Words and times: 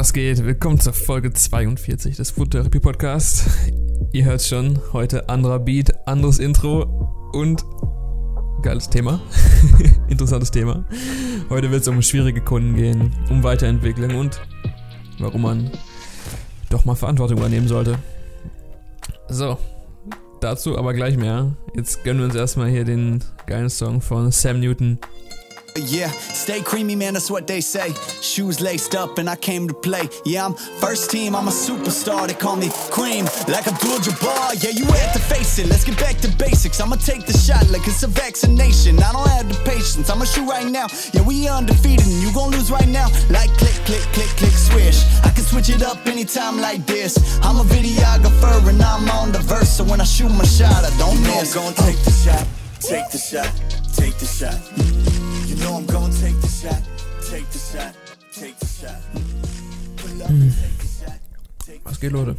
Was 0.00 0.14
geht? 0.14 0.42
Willkommen 0.46 0.80
zur 0.80 0.94
Folge 0.94 1.30
42 1.30 2.16
des 2.16 2.30
Food 2.30 2.52
Therapy 2.52 2.80
Podcast. 2.80 3.44
Ihr 4.12 4.24
hört 4.24 4.40
schon, 4.40 4.80
heute 4.94 5.28
anderer 5.28 5.58
Beat, 5.58 5.92
anderes 6.08 6.38
Intro 6.38 6.84
und 7.34 7.62
geiles 8.62 8.88
Thema. 8.88 9.20
Interessantes 10.08 10.50
Thema. 10.50 10.86
Heute 11.50 11.70
wird 11.70 11.82
es 11.82 11.88
um 11.88 12.00
schwierige 12.00 12.40
Kunden 12.40 12.76
gehen, 12.76 13.14
um 13.28 13.42
Weiterentwicklung 13.42 14.14
und 14.14 14.40
warum 15.18 15.42
man 15.42 15.70
doch 16.70 16.86
mal 16.86 16.94
Verantwortung 16.94 17.36
übernehmen 17.36 17.68
sollte. 17.68 17.98
So, 19.28 19.58
dazu 20.40 20.78
aber 20.78 20.94
gleich 20.94 21.18
mehr. 21.18 21.58
Jetzt 21.74 22.04
gönnen 22.04 22.20
wir 22.20 22.24
uns 22.24 22.34
erstmal 22.34 22.70
hier 22.70 22.86
den 22.86 23.22
geilen 23.44 23.68
Song 23.68 24.00
von 24.00 24.32
Sam 24.32 24.60
Newton. 24.60 24.98
Yeah, 25.86 26.10
stay 26.10 26.60
creamy, 26.60 26.94
man, 26.94 27.14
that's 27.14 27.30
what 27.30 27.46
they 27.46 27.60
say. 27.60 27.94
Shoes 28.20 28.60
laced 28.60 28.94
up, 28.94 29.18
and 29.18 29.28
I 29.28 29.36
came 29.36 29.66
to 29.66 29.74
play. 29.74 30.08
Yeah, 30.24 30.46
I'm 30.46 30.54
first 30.54 31.10
team, 31.10 31.34
I'm 31.34 31.48
a 31.48 31.50
superstar. 31.50 32.26
They 32.26 32.34
call 32.34 32.56
me 32.56 32.68
cream, 32.90 33.24
like 33.48 33.66
a 33.66 33.70
Abdul 33.70 33.98
Jabbar. 33.98 34.62
Yeah, 34.62 34.70
you 34.70 34.84
have 34.84 35.12
to 35.14 35.18
face 35.18 35.58
it. 35.58 35.68
Let's 35.68 35.84
get 35.84 35.98
back 35.98 36.18
to 36.18 36.28
basics. 36.36 36.80
I'ma 36.80 36.96
take 36.96 37.26
the 37.26 37.36
shot 37.36 37.68
like 37.70 37.86
it's 37.86 38.02
a 38.02 38.08
vaccination. 38.08 39.02
I 39.02 39.12
don't 39.12 39.28
have 39.28 39.48
the 39.48 39.58
patience, 39.64 40.10
I'ma 40.10 40.24
shoot 40.24 40.48
right 40.48 40.66
now. 40.66 40.86
Yeah, 41.12 41.22
we 41.22 41.48
undefeated, 41.48 42.06
and 42.06 42.22
you 42.22 42.32
gon' 42.32 42.50
lose 42.50 42.70
right 42.70 42.88
now. 42.88 43.08
Like 43.30 43.50
click, 43.58 43.78
click, 43.86 44.04
click, 44.12 44.30
click, 44.36 44.52
swish. 44.52 45.02
I 45.24 45.30
can 45.30 45.44
switch 45.44 45.70
it 45.70 45.82
up 45.82 46.06
anytime 46.06 46.60
like 46.60 46.86
this. 46.86 47.18
I'm 47.42 47.56
a 47.56 47.64
videographer, 47.64 48.68
and 48.68 48.82
I'm 48.82 49.08
on 49.10 49.32
the 49.32 49.40
verse. 49.40 49.76
So 49.76 49.84
when 49.84 50.00
I 50.00 50.04
shoot 50.04 50.30
my 50.30 50.44
shot, 50.44 50.84
I 50.84 50.90
don't 50.98 51.20
miss. 51.22 51.56
I'm 51.56 51.64
gonna 51.64 51.76
take 51.76 51.98
the 52.04 52.10
shot, 52.10 52.46
take 52.80 53.10
the 53.10 53.18
shot, 53.18 53.50
take 53.94 54.16
the 54.18 54.26
shot. 54.26 55.29
Know 55.60 55.76
I'm 55.76 55.86
gonna 55.86 56.12
take 56.12 56.40
the 56.40 56.48
shot, 56.48 56.82
take 57.30 57.46
the 57.50 57.58
shot, 57.58 57.94
take 58.32 58.58
the 58.58 58.66
shot. 58.66 59.00
Take 61.66 61.80
Was 61.84 62.00
geht, 62.00 62.12
Leute? 62.12 62.36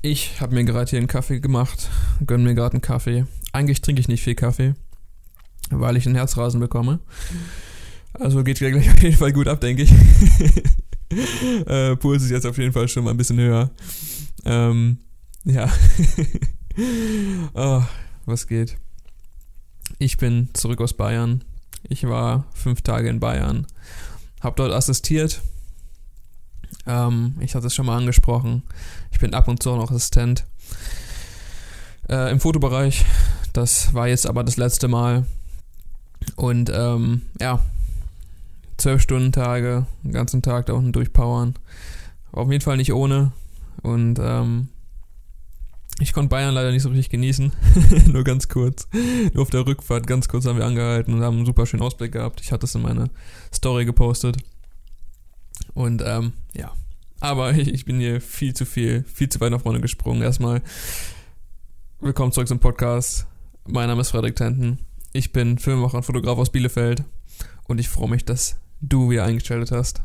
Ich 0.00 0.40
habe 0.40 0.54
mir 0.54 0.64
gerade 0.64 0.90
hier 0.90 0.98
einen 0.98 1.08
Kaffee 1.08 1.40
gemacht, 1.40 1.90
gönn 2.26 2.42
mir 2.42 2.54
gerade 2.54 2.74
einen 2.74 2.82
Kaffee. 2.82 3.24
Eigentlich 3.52 3.80
trinke 3.80 4.00
ich 4.00 4.08
nicht 4.08 4.22
viel 4.22 4.34
Kaffee, 4.34 4.74
weil 5.70 5.96
ich 5.96 6.06
einen 6.06 6.16
Herzrasen 6.16 6.60
bekomme. 6.60 7.00
Also 8.14 8.42
geht 8.42 8.58
gleich 8.58 8.74
auf 8.90 9.02
jeden 9.02 9.16
Fall 9.16 9.32
gut 9.32 9.48
ab, 9.48 9.60
denke 9.60 9.82
ich. 9.82 9.92
äh, 11.66 11.96
Puls 11.96 12.22
ist 12.22 12.30
jetzt 12.30 12.46
auf 12.46 12.58
jeden 12.58 12.72
Fall 12.72 12.88
schon 12.88 13.04
mal 13.04 13.10
ein 13.10 13.16
bisschen 13.16 13.38
höher. 13.38 13.70
Ähm, 14.44 14.98
ja. 15.44 15.72
oh, 17.54 17.82
was 18.26 18.46
geht? 18.46 18.76
Ich 20.02 20.16
bin 20.16 20.48
zurück 20.52 20.80
aus 20.80 20.94
Bayern. 20.94 21.44
Ich 21.88 22.08
war 22.08 22.44
fünf 22.54 22.82
Tage 22.82 23.08
in 23.08 23.20
Bayern, 23.20 23.68
habe 24.40 24.56
dort 24.56 24.72
assistiert. 24.72 25.42
Ähm, 26.88 27.36
ich 27.38 27.54
hatte 27.54 27.68
es 27.68 27.74
schon 27.76 27.86
mal 27.86 27.98
angesprochen. 27.98 28.64
Ich 29.12 29.20
bin 29.20 29.32
ab 29.32 29.46
und 29.46 29.62
zu 29.62 29.76
noch 29.76 29.92
Assistent 29.92 30.44
äh, 32.08 32.32
im 32.32 32.40
Fotobereich. 32.40 33.04
Das 33.52 33.94
war 33.94 34.08
jetzt 34.08 34.26
aber 34.26 34.42
das 34.42 34.56
letzte 34.56 34.88
Mal. 34.88 35.24
Und 36.34 36.68
ähm, 36.74 37.22
ja, 37.40 37.60
zwölf 38.78 39.02
Stunden 39.02 39.30
Tage, 39.30 39.86
den 40.02 40.14
ganzen 40.14 40.42
Tag 40.42 40.66
da 40.66 40.72
unten 40.72 40.90
durchpowern. 40.90 41.54
Auf 42.32 42.50
jeden 42.50 42.64
Fall 42.64 42.76
nicht 42.76 42.92
ohne. 42.92 43.30
Und 43.82 44.18
ähm, 44.20 44.66
ich 46.00 46.12
konnte 46.12 46.28
Bayern 46.28 46.54
leider 46.54 46.72
nicht 46.72 46.82
so 46.82 46.88
richtig 46.88 47.10
genießen. 47.10 47.52
Nur 48.12 48.24
ganz 48.24 48.48
kurz. 48.48 48.88
Nur 49.32 49.42
auf 49.42 49.50
der 49.50 49.66
Rückfahrt 49.66 50.06
ganz 50.06 50.28
kurz 50.28 50.46
haben 50.46 50.58
wir 50.58 50.66
angehalten 50.66 51.14
und 51.14 51.22
haben 51.22 51.38
einen 51.38 51.46
super 51.46 51.66
schönen 51.66 51.82
Ausblick 51.82 52.12
gehabt. 52.12 52.40
Ich 52.40 52.52
hatte 52.52 52.66
es 52.66 52.74
in 52.74 52.82
meine 52.82 53.10
Story 53.52 53.84
gepostet. 53.84 54.36
Und 55.74 56.02
ähm, 56.04 56.32
ja. 56.54 56.72
Aber 57.20 57.52
ich, 57.52 57.68
ich 57.72 57.84
bin 57.84 58.00
hier 58.00 58.20
viel 58.20 58.54
zu 58.54 58.64
viel, 58.64 59.04
viel 59.04 59.28
zu 59.28 59.40
weit 59.40 59.52
nach 59.52 59.60
vorne 59.60 59.80
gesprungen. 59.80 60.22
Erstmal 60.22 60.62
willkommen 62.00 62.32
zurück 62.32 62.48
zum 62.48 62.58
Podcast. 62.58 63.26
Mein 63.68 63.88
Name 63.88 64.00
ist 64.00 64.10
Frederik 64.10 64.36
Tenten. 64.36 64.78
Ich 65.12 65.32
bin 65.32 65.58
Filmemacher 65.58 65.98
und 65.98 66.04
Fotograf 66.04 66.38
aus 66.38 66.50
Bielefeld. 66.50 67.04
Und 67.68 67.78
ich 67.78 67.88
freue 67.88 68.10
mich, 68.10 68.24
dass 68.24 68.56
du 68.80 69.10
wieder 69.10 69.24
eingeschaltet 69.24 69.70
hast. 69.70 70.02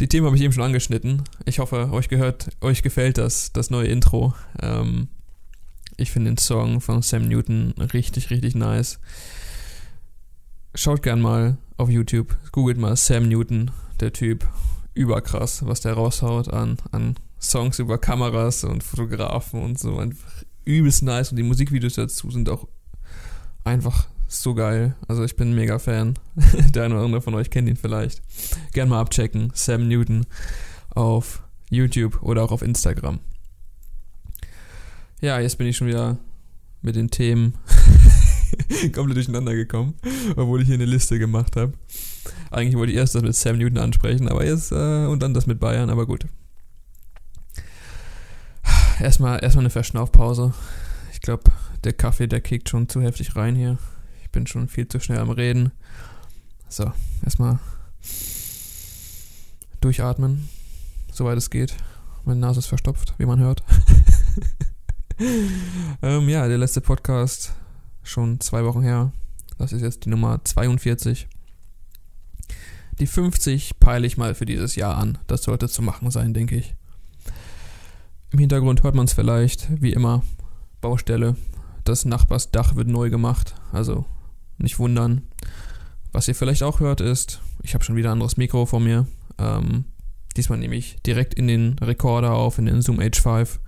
Die 0.00 0.08
Themen 0.08 0.26
habe 0.26 0.36
ich 0.36 0.42
eben 0.42 0.52
schon 0.52 0.62
angeschnitten. 0.62 1.22
Ich 1.46 1.58
hoffe, 1.58 1.90
euch 1.90 2.08
gehört, 2.08 2.50
euch 2.60 2.82
gefällt 2.82 3.16
das, 3.16 3.52
das 3.52 3.70
neue 3.70 3.88
Intro. 3.88 4.34
Ähm, 4.60 5.08
ich 5.96 6.10
finde 6.10 6.30
den 6.30 6.38
Song 6.38 6.82
von 6.82 7.00
Sam 7.00 7.28
Newton 7.28 7.72
richtig, 7.94 8.28
richtig 8.28 8.54
nice. 8.54 8.98
Schaut 10.74 11.02
gern 11.02 11.22
mal 11.22 11.56
auf 11.78 11.88
YouTube, 11.88 12.36
googelt 12.52 12.76
mal 12.76 12.96
Sam 12.96 13.28
Newton, 13.28 13.70
der 14.00 14.12
Typ. 14.12 14.46
Überkrass, 14.92 15.66
was 15.66 15.80
der 15.82 15.92
raushaut 15.92 16.48
an, 16.48 16.78
an 16.90 17.16
Songs 17.38 17.78
über 17.78 17.98
Kameras 17.98 18.64
und 18.64 18.82
Fotografen 18.82 19.62
und 19.62 19.78
so. 19.78 19.98
Einfach 19.98 20.42
übelst 20.64 21.02
nice 21.02 21.30
und 21.30 21.36
die 21.36 21.42
Musikvideos 21.42 21.94
dazu 21.94 22.30
sind 22.30 22.48
auch 22.48 22.66
einfach 23.64 24.08
so 24.28 24.54
geil. 24.54 24.94
Also 25.08 25.24
ich 25.24 25.36
bin 25.36 25.50
ein 25.50 25.54
mega 25.54 25.78
Fan. 25.78 26.14
Der 26.74 26.84
eine 26.84 26.94
oder 26.94 27.04
andere 27.04 27.22
von 27.22 27.34
euch 27.34 27.50
kennt 27.50 27.68
ihn 27.68 27.76
vielleicht. 27.76 28.22
Gern 28.72 28.88
mal 28.88 29.00
abchecken. 29.00 29.50
Sam 29.54 29.88
Newton 29.88 30.26
auf 30.90 31.42
YouTube 31.70 32.22
oder 32.22 32.42
auch 32.42 32.52
auf 32.52 32.62
Instagram. 32.62 33.20
Ja, 35.20 35.40
jetzt 35.40 35.58
bin 35.58 35.66
ich 35.66 35.76
schon 35.76 35.88
wieder 35.88 36.18
mit 36.82 36.96
den 36.96 37.10
Themen 37.10 37.54
komplett 38.92 39.16
durcheinander 39.16 39.54
gekommen, 39.54 39.94
obwohl 40.36 40.60
ich 40.60 40.66
hier 40.66 40.74
eine 40.74 40.84
Liste 40.84 41.18
gemacht 41.18 41.56
habe. 41.56 41.72
Eigentlich 42.50 42.76
wollte 42.76 42.92
ich 42.92 42.98
erst 42.98 43.14
das 43.14 43.22
mit 43.22 43.34
Sam 43.34 43.58
Newton 43.58 43.78
ansprechen, 43.78 44.28
aber 44.28 44.44
jetzt 44.44 44.72
äh, 44.72 45.06
und 45.06 45.22
dann 45.22 45.34
das 45.34 45.46
mit 45.46 45.58
Bayern, 45.58 45.90
aber 45.90 46.06
gut. 46.06 46.26
Erstmal 49.00 49.42
erstmal 49.42 49.64
eine 49.64 49.70
Verschnaufpause. 49.70 50.54
Ich 51.12 51.20
glaube, 51.20 51.50
der 51.84 51.92
Kaffee, 51.92 52.28
der 52.28 52.40
kickt 52.40 52.68
schon 52.68 52.88
zu 52.88 53.00
heftig 53.00 53.36
rein 53.36 53.56
hier 53.56 53.78
bin 54.36 54.46
schon 54.46 54.68
viel 54.68 54.86
zu 54.86 55.00
schnell 55.00 55.20
am 55.20 55.30
Reden. 55.30 55.72
So, 56.68 56.92
erstmal 57.24 57.58
durchatmen, 59.80 60.50
soweit 61.10 61.38
es 61.38 61.48
geht. 61.48 61.74
Meine 62.26 62.40
Nase 62.40 62.58
ist 62.58 62.66
verstopft, 62.66 63.14
wie 63.16 63.24
man 63.24 63.40
hört. 63.40 63.64
ähm, 66.02 66.28
ja, 66.28 66.46
der 66.48 66.58
letzte 66.58 66.82
Podcast 66.82 67.54
schon 68.02 68.38
zwei 68.40 68.62
Wochen 68.66 68.82
her. 68.82 69.10
Das 69.56 69.72
ist 69.72 69.80
jetzt 69.80 70.04
die 70.04 70.10
Nummer 70.10 70.44
42. 70.44 71.28
Die 72.98 73.06
50 73.06 73.80
peile 73.80 74.06
ich 74.06 74.18
mal 74.18 74.34
für 74.34 74.44
dieses 74.44 74.76
Jahr 74.76 74.98
an. 74.98 75.16
Das 75.28 75.44
sollte 75.44 75.70
zu 75.70 75.80
machen 75.80 76.10
sein, 76.10 76.34
denke 76.34 76.56
ich. 76.56 76.74
Im 78.32 78.38
Hintergrund 78.38 78.82
hört 78.82 78.94
man 78.94 79.06
es 79.06 79.14
vielleicht, 79.14 79.80
wie 79.80 79.94
immer, 79.94 80.22
Baustelle. 80.82 81.36
Das 81.84 82.04
Nachbarsdach 82.04 82.76
wird 82.76 82.88
neu 82.88 83.08
gemacht. 83.08 83.54
Also 83.72 84.04
nicht 84.58 84.78
wundern. 84.78 85.22
Was 86.12 86.28
ihr 86.28 86.34
vielleicht 86.34 86.62
auch 86.62 86.80
hört 86.80 87.00
ist, 87.00 87.40
ich 87.62 87.74
habe 87.74 87.84
schon 87.84 87.96
wieder 87.96 88.10
ein 88.10 88.14
anderes 88.14 88.36
Mikro 88.36 88.66
vor 88.66 88.80
mir. 88.80 89.06
Ähm, 89.38 89.84
diesmal 90.36 90.58
nehme 90.58 90.76
ich 90.76 90.96
direkt 91.02 91.34
in 91.34 91.46
den 91.46 91.78
Rekorder 91.78 92.32
auf, 92.32 92.58
in 92.58 92.66
den 92.66 92.82
Zoom 92.82 93.00
H5. 93.00 93.58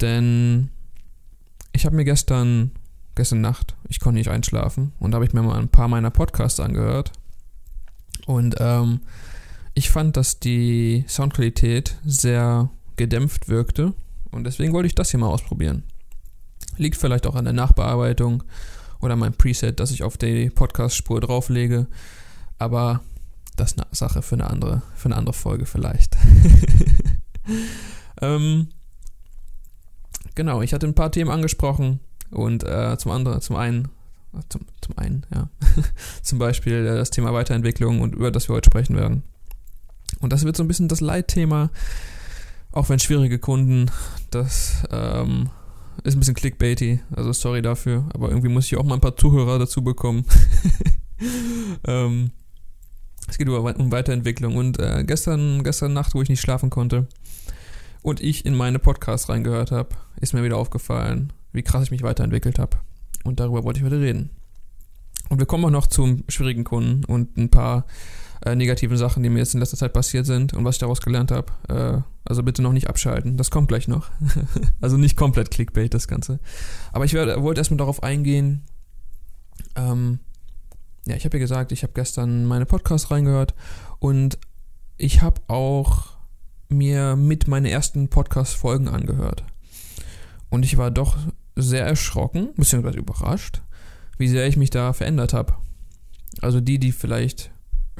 Denn 0.00 0.70
ich 1.72 1.84
habe 1.86 1.96
mir 1.96 2.04
gestern, 2.04 2.72
gestern 3.14 3.40
Nacht, 3.40 3.74
ich 3.88 4.00
konnte 4.00 4.18
nicht 4.18 4.30
einschlafen 4.30 4.92
und 4.98 5.10
da 5.10 5.16
habe 5.16 5.24
ich 5.24 5.32
mir 5.32 5.42
mal 5.42 5.58
ein 5.58 5.68
paar 5.68 5.88
meiner 5.88 6.10
Podcasts 6.10 6.60
angehört. 6.60 7.12
Und 8.26 8.56
ähm, 8.58 9.00
ich 9.74 9.90
fand, 9.90 10.16
dass 10.16 10.40
die 10.40 11.04
Soundqualität 11.08 11.96
sehr 12.04 12.70
gedämpft 12.96 13.48
wirkte 13.48 13.94
und 14.30 14.44
deswegen 14.44 14.72
wollte 14.72 14.86
ich 14.86 14.94
das 14.94 15.10
hier 15.10 15.20
mal 15.20 15.28
ausprobieren. 15.28 15.84
Liegt 16.76 16.96
vielleicht 16.96 17.26
auch 17.26 17.34
an 17.34 17.44
der 17.44 17.54
Nachbearbeitung 17.54 18.42
oder 19.00 19.16
mein 19.16 19.32
Preset, 19.32 19.78
das 19.80 19.90
ich 19.90 20.02
auf 20.02 20.16
die 20.16 20.50
Podcast-Spur 20.50 21.20
drauflege. 21.20 21.86
Aber 22.58 23.00
das 23.56 23.72
ist 23.72 23.78
eine 23.78 23.86
Sache 23.92 24.22
für 24.22 24.34
eine 24.34 24.48
andere, 24.48 24.82
für 24.94 25.06
eine 25.06 25.16
andere 25.16 25.34
Folge 25.34 25.66
vielleicht. 25.66 26.16
ähm, 28.20 28.68
genau, 30.34 30.62
ich 30.62 30.72
hatte 30.72 30.86
ein 30.86 30.94
paar 30.94 31.12
Themen 31.12 31.30
angesprochen 31.30 32.00
und 32.30 32.64
äh, 32.64 32.96
zum 32.98 33.12
anderen, 33.12 33.40
zum 33.40 33.56
einen, 33.56 33.88
zum, 34.48 34.62
zum 34.80 34.98
einen, 34.98 35.26
ja, 35.34 35.48
zum 36.22 36.38
Beispiel 36.38 36.86
äh, 36.86 36.96
das 36.96 37.10
Thema 37.10 37.32
Weiterentwicklung 37.32 38.00
und 38.00 38.14
über 38.14 38.30
das 38.30 38.48
wir 38.48 38.54
heute 38.54 38.70
sprechen 38.70 38.96
werden. 38.96 39.22
Und 40.20 40.32
das 40.32 40.44
wird 40.44 40.56
so 40.56 40.64
ein 40.64 40.68
bisschen 40.68 40.88
das 40.88 41.00
Leitthema, 41.00 41.70
auch 42.72 42.88
wenn 42.88 42.98
schwierige 42.98 43.38
Kunden 43.38 43.90
das 44.30 44.84
ähm, 44.90 45.50
ist 46.04 46.14
ein 46.14 46.20
bisschen 46.20 46.34
clickbaity, 46.34 47.00
also 47.14 47.32
sorry 47.32 47.62
dafür, 47.62 48.08
aber 48.14 48.28
irgendwie 48.28 48.48
muss 48.48 48.66
ich 48.66 48.76
auch 48.76 48.84
mal 48.84 48.94
ein 48.94 49.00
paar 49.00 49.16
Zuhörer 49.16 49.58
dazu 49.58 49.82
bekommen. 49.82 50.24
ähm, 51.86 52.30
es 53.28 53.38
geht 53.38 53.48
um 53.48 53.92
Weiterentwicklung 53.92 54.56
und 54.56 54.78
äh, 54.78 55.04
gestern, 55.04 55.62
gestern 55.62 55.92
Nacht, 55.92 56.14
wo 56.14 56.22
ich 56.22 56.28
nicht 56.28 56.40
schlafen 56.40 56.70
konnte 56.70 57.06
und 58.02 58.20
ich 58.20 58.44
in 58.44 58.56
meine 58.56 58.78
Podcasts 58.78 59.28
reingehört 59.28 59.70
habe, 59.70 59.90
ist 60.20 60.34
mir 60.34 60.42
wieder 60.42 60.56
aufgefallen, 60.56 61.32
wie 61.52 61.62
krass 61.62 61.84
ich 61.84 61.90
mich 61.90 62.02
weiterentwickelt 62.02 62.58
habe. 62.58 62.78
Und 63.24 63.40
darüber 63.40 63.64
wollte 63.64 63.80
ich 63.80 63.84
heute 63.84 64.00
reden. 64.00 64.30
Und 65.28 65.38
wir 65.38 65.46
kommen 65.46 65.64
auch 65.64 65.70
noch 65.70 65.86
zum 65.86 66.24
schwierigen 66.28 66.64
Kunden 66.64 67.04
und 67.04 67.36
ein 67.36 67.50
paar 67.50 67.86
äh, 68.44 68.54
negativen 68.54 68.96
Sachen, 68.96 69.22
die 69.22 69.28
mir 69.28 69.38
jetzt 69.38 69.54
in 69.54 69.60
letzter 69.60 69.76
Zeit 69.76 69.92
passiert 69.92 70.26
sind 70.26 70.54
und 70.54 70.64
was 70.64 70.76
ich 70.76 70.80
daraus 70.80 71.00
gelernt 71.00 71.30
habe. 71.30 71.52
Äh, 71.68 72.02
also 72.24 72.42
bitte 72.42 72.62
noch 72.62 72.72
nicht 72.72 72.88
abschalten. 72.88 73.36
Das 73.36 73.50
kommt 73.50 73.68
gleich 73.68 73.88
noch. 73.88 74.10
also 74.80 74.96
nicht 74.96 75.16
komplett 75.16 75.50
Clickbait, 75.50 75.92
das 75.92 76.08
Ganze. 76.08 76.40
Aber 76.92 77.04
ich 77.04 77.14
wollte 77.14 77.60
erstmal 77.60 77.78
darauf 77.78 78.02
eingehen. 78.02 78.62
Ähm, 79.76 80.20
ja, 81.06 81.16
ich 81.16 81.24
habe 81.24 81.36
ja 81.36 81.40
gesagt, 81.40 81.72
ich 81.72 81.82
habe 81.82 81.92
gestern 81.94 82.44
meine 82.46 82.66
Podcasts 82.66 83.10
reingehört 83.10 83.54
und 83.98 84.38
ich 84.96 85.22
habe 85.22 85.40
auch 85.48 86.08
mir 86.68 87.16
mit 87.16 87.48
meine 87.48 87.70
ersten 87.70 88.08
Podcast-Folgen 88.08 88.88
angehört. 88.88 89.44
Und 90.50 90.64
ich 90.64 90.76
war 90.76 90.90
doch 90.90 91.16
sehr 91.56 91.84
erschrocken, 91.86 92.50
beziehungsweise 92.56 92.98
überrascht, 92.98 93.62
wie 94.18 94.28
sehr 94.28 94.46
ich 94.46 94.56
mich 94.56 94.70
da 94.70 94.92
verändert 94.92 95.32
habe. 95.32 95.54
Also 96.40 96.60
die, 96.60 96.78
die 96.78 96.92
vielleicht, 96.92 97.50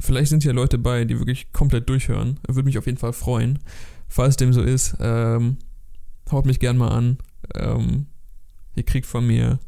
vielleicht 0.01 0.29
sind 0.29 0.43
hier 0.43 0.53
Leute 0.53 0.77
bei, 0.77 1.05
die 1.05 1.17
wirklich 1.19 1.51
komplett 1.53 1.87
durchhören. 1.87 2.39
Würde 2.47 2.65
mich 2.65 2.77
auf 2.77 2.85
jeden 2.85 2.97
Fall 2.97 3.13
freuen. 3.13 3.59
Falls 4.07 4.35
dem 4.35 4.51
so 4.51 4.61
ist, 4.61 4.97
ähm, 4.99 5.57
haut 6.31 6.45
mich 6.45 6.59
gern 6.59 6.77
mal 6.77 6.89
an. 6.89 7.17
Ähm, 7.55 8.07
ihr 8.75 8.83
kriegt 8.83 9.05
von 9.05 9.25
mir 9.25 9.59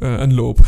äh, 0.00 0.06
ein 0.06 0.30
Lob. 0.30 0.62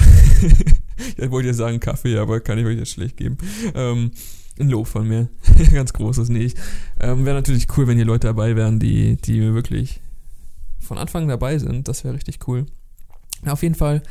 ich 1.16 1.30
wollte 1.30 1.48
jetzt 1.48 1.58
sagen 1.58 1.80
Kaffee, 1.80 2.18
aber 2.18 2.40
kann 2.40 2.58
ich 2.58 2.66
euch 2.66 2.78
jetzt 2.78 2.90
schlecht 2.90 3.16
geben. 3.16 3.38
Ähm, 3.74 4.10
ein 4.58 4.68
Lob 4.68 4.88
von 4.88 5.06
mir. 5.06 5.28
Ganz 5.72 5.92
großes 5.92 6.28
nicht. 6.28 6.58
Ähm, 6.98 7.24
wäre 7.24 7.36
natürlich 7.36 7.66
cool, 7.76 7.86
wenn 7.86 7.96
hier 7.96 8.06
Leute 8.06 8.26
dabei 8.26 8.56
wären, 8.56 8.80
die, 8.80 9.16
die 9.16 9.54
wirklich 9.54 10.00
von 10.80 10.98
Anfang 10.98 11.28
dabei 11.28 11.58
sind. 11.58 11.88
Das 11.88 12.04
wäre 12.04 12.14
richtig 12.14 12.46
cool. 12.48 12.66
Ja, 13.44 13.52
auf 13.52 13.62
jeden 13.62 13.74
Fall, 13.76 14.02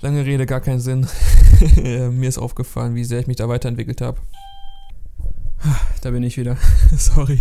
lange 0.00 0.24
Rede, 0.24 0.46
gar 0.46 0.60
keinen 0.60 0.80
Sinn. 0.80 1.06
mir 1.76 2.28
ist 2.28 2.38
aufgefallen, 2.38 2.94
wie 2.94 3.04
sehr 3.04 3.20
ich 3.20 3.26
mich 3.26 3.36
da 3.36 3.48
weiterentwickelt 3.48 4.00
habe. 4.00 4.18
Da 6.00 6.10
bin 6.10 6.22
ich 6.22 6.36
wieder. 6.36 6.56
Sorry. 6.96 7.40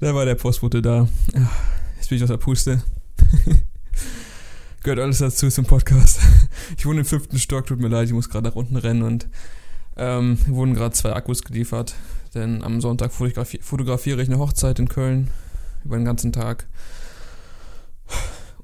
Da 0.00 0.14
war 0.14 0.24
der 0.24 0.34
Postbote 0.34 0.82
da. 0.82 1.08
Jetzt 1.96 2.08
bin 2.08 2.16
ich 2.16 2.22
aus 2.22 2.30
der 2.30 2.36
Puste. 2.36 2.82
Gehört 4.82 5.00
alles 5.00 5.18
dazu 5.18 5.48
zum 5.48 5.64
Podcast. 5.64 6.20
Ich 6.76 6.84
wohne 6.84 7.00
im 7.00 7.06
fünften 7.06 7.38
Stock, 7.38 7.66
tut 7.66 7.80
mir 7.80 7.88
leid, 7.88 8.08
ich 8.08 8.12
muss 8.12 8.28
gerade 8.28 8.48
nach 8.48 8.56
unten 8.56 8.76
rennen 8.76 9.02
und 9.02 9.28
ähm, 9.96 10.38
wurden 10.46 10.74
gerade 10.74 10.94
zwei 10.94 11.12
Akkus 11.14 11.42
geliefert. 11.42 11.94
Denn 12.34 12.62
am 12.62 12.80
Sonntag 12.80 13.12
fotografi 13.12 13.60
fotografiere 13.62 14.20
ich 14.20 14.28
eine 14.28 14.38
Hochzeit 14.38 14.78
in 14.78 14.88
Köln 14.88 15.30
über 15.84 15.96
den 15.96 16.04
ganzen 16.04 16.32
Tag. 16.32 16.66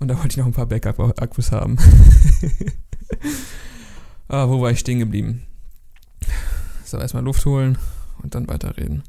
Und 0.01 0.09
da 0.09 0.17
wollte 0.17 0.31
ich 0.31 0.37
noch 0.39 0.47
ein 0.47 0.53
paar 0.53 0.67
Backup-Akkus 0.67 1.53
haben. 1.53 1.77
ah, 4.29 4.49
wo 4.49 4.61
war 4.61 4.71
ich 4.71 4.81
stehen 4.81 4.99
geblieben? 4.99 5.43
So, 6.85 6.99
erstmal 6.99 7.23
Luft 7.23 7.45
holen 7.45 7.79
und 8.23 8.35
dann 8.35 8.49
weiterreden. 8.49 9.03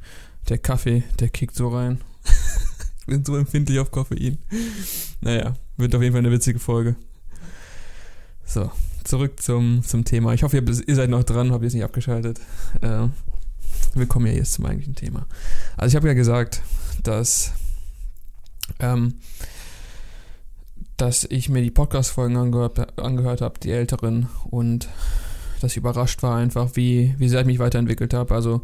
Der 0.50 0.58
Kaffee, 0.58 1.04
der 1.20 1.30
kickt 1.30 1.56
so 1.56 1.70
rein. 1.70 2.02
ich 3.00 3.06
bin 3.06 3.24
so 3.24 3.38
empfindlich 3.38 3.80
auf 3.80 3.90
Koffein. 3.90 4.38
Naja, 5.22 5.56
wird 5.78 5.96
auf 5.96 6.02
jeden 6.02 6.14
Fall 6.14 6.20
eine 6.20 6.32
witzige 6.32 6.60
Folge. 6.60 6.96
So, 8.46 8.70
zurück 9.06 9.42
zum, 9.42 9.84
zum 9.84 10.04
Thema. 10.04 10.34
Ich 10.34 10.44
hoffe, 10.44 10.58
ihr, 10.58 10.88
ihr 10.88 10.96
seid 10.96 11.10
noch 11.10 11.24
dran, 11.24 11.52
habt 11.52 11.64
ihr 11.64 11.68
es 11.68 11.74
nicht 11.74 11.86
abgeschaltet. 11.86 12.42
Äh, 12.82 13.08
wir 13.94 14.06
kommen 14.08 14.28
ja 14.28 14.34
jetzt 14.34 14.54
zum 14.54 14.66
eigentlichen 14.66 14.96
Thema. 14.96 15.26
Also 15.78 15.94
ich 15.94 15.96
habe 15.96 16.10
ja 16.10 16.14
gesagt, 16.14 16.62
dass 17.02 17.54
ähm, 18.80 19.16
dass 21.02 21.26
ich 21.28 21.50
mir 21.50 21.64
die 21.64 21.72
Podcast-Folgen 21.72 22.38
angehört, 22.38 23.00
angehört 23.00 23.42
habe, 23.42 23.60
die 23.60 23.72
älteren, 23.72 24.30
und 24.52 24.88
dass 25.60 25.72
ich 25.72 25.78
überrascht 25.78 26.22
war 26.22 26.38
einfach, 26.38 26.76
wie, 26.76 27.16
wie 27.18 27.28
sehr 27.28 27.42
ich 27.42 27.48
mich 27.48 27.58
weiterentwickelt 27.58 28.14
habe. 28.14 28.36
Also 28.36 28.62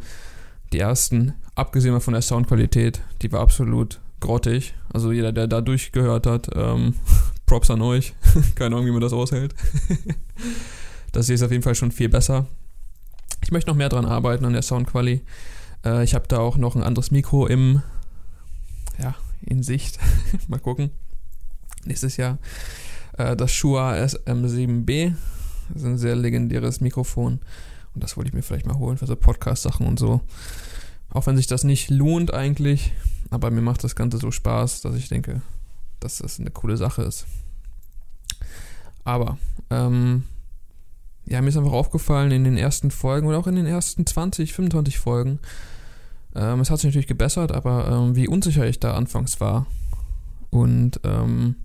die 0.71 0.77
ersten, 0.77 1.33
abgesehen 1.55 1.99
von 1.99 2.13
der 2.13 2.21
Soundqualität, 2.21 3.01
die 3.23 3.31
war 3.31 3.39
absolut 3.39 3.99
grottig. 4.19 4.75
Also 4.93 5.11
jeder, 5.11 5.31
der 5.31 5.47
da 5.47 5.61
durchgehört 5.61 6.27
hat, 6.27 6.49
ähm, 6.53 6.93
Props 7.47 7.71
an 7.71 7.81
euch. 7.81 8.13
Keine 8.55 8.75
Ahnung, 8.75 8.85
wie 8.85 8.91
man 8.91 9.01
das 9.01 9.13
aushält. 9.13 9.55
das 11.13 11.25
hier 11.25 11.35
ist 11.35 11.43
auf 11.43 11.51
jeden 11.51 11.63
Fall 11.63 11.73
schon 11.73 11.91
viel 11.91 12.09
besser. 12.09 12.45
Ich 13.41 13.51
möchte 13.51 13.71
noch 13.71 13.77
mehr 13.77 13.89
dran 13.89 14.05
arbeiten 14.05 14.45
an 14.45 14.53
der 14.53 14.61
Soundqualität. 14.61 15.25
Äh, 15.83 16.03
ich 16.03 16.13
habe 16.13 16.27
da 16.27 16.37
auch 16.37 16.57
noch 16.57 16.75
ein 16.75 16.83
anderes 16.83 17.09
Mikro 17.09 17.47
im, 17.47 17.81
ja, 19.01 19.15
in 19.41 19.63
Sicht. 19.63 19.97
Mal 20.47 20.59
gucken 20.59 20.91
nächstes 21.87 22.17
Jahr. 22.17 22.37
Äh, 23.17 23.35
das 23.35 23.51
Shure 23.51 23.95
SM7B. 24.03 25.13
Das 25.69 25.81
ist 25.81 25.87
ein 25.87 25.97
sehr 25.97 26.15
legendäres 26.15 26.81
Mikrofon. 26.81 27.39
Und 27.93 28.03
das 28.03 28.15
wollte 28.15 28.29
ich 28.29 28.33
mir 28.33 28.43
vielleicht 28.43 28.65
mal 28.65 28.77
holen 28.77 28.97
für 28.97 29.07
so 29.07 29.15
Podcast-Sachen 29.15 29.85
und 29.85 29.99
so. 29.99 30.21
Auch 31.09 31.25
wenn 31.25 31.37
sich 31.37 31.47
das 31.47 31.63
nicht 31.63 31.89
lohnt 31.89 32.33
eigentlich. 32.33 32.93
Aber 33.29 33.51
mir 33.51 33.61
macht 33.61 33.83
das 33.83 33.95
Ganze 33.95 34.17
so 34.17 34.31
Spaß, 34.31 34.81
dass 34.81 34.95
ich 34.95 35.09
denke, 35.09 35.41
dass 35.99 36.19
das 36.19 36.39
eine 36.39 36.51
coole 36.51 36.77
Sache 36.77 37.01
ist. 37.01 37.25
Aber, 39.03 39.37
ähm, 39.69 40.23
ja, 41.25 41.41
mir 41.41 41.49
ist 41.49 41.57
einfach 41.57 41.73
aufgefallen 41.73 42.31
in 42.31 42.43
den 42.43 42.57
ersten 42.57 42.91
Folgen 42.91 43.27
oder 43.27 43.37
auch 43.37 43.47
in 43.47 43.55
den 43.55 43.65
ersten 43.65 44.05
20, 44.05 44.53
25 44.53 44.99
Folgen. 44.99 45.39
Ähm, 46.35 46.59
es 46.61 46.69
hat 46.69 46.79
sich 46.79 46.89
natürlich 46.89 47.07
gebessert, 47.07 47.51
aber 47.51 47.87
ähm, 47.89 48.15
wie 48.15 48.27
unsicher 48.27 48.65
ich 48.65 48.79
da 48.79 48.93
anfangs 48.93 49.41
war. 49.41 49.65
Und 50.49 51.01
ähm, 51.03 51.55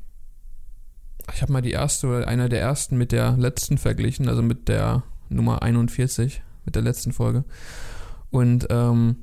ich 1.32 1.42
habe 1.42 1.52
mal 1.52 1.62
die 1.62 1.70
erste 1.70 2.06
oder 2.06 2.28
einer 2.28 2.48
der 2.48 2.60
ersten 2.60 2.96
mit 2.96 3.12
der 3.12 3.36
letzten 3.36 3.78
verglichen, 3.78 4.28
also 4.28 4.42
mit 4.42 4.68
der 4.68 5.02
Nummer 5.28 5.62
41, 5.62 6.42
mit 6.64 6.74
der 6.74 6.82
letzten 6.82 7.12
Folge. 7.12 7.44
Und 8.30 8.66
ähm, 8.70 9.16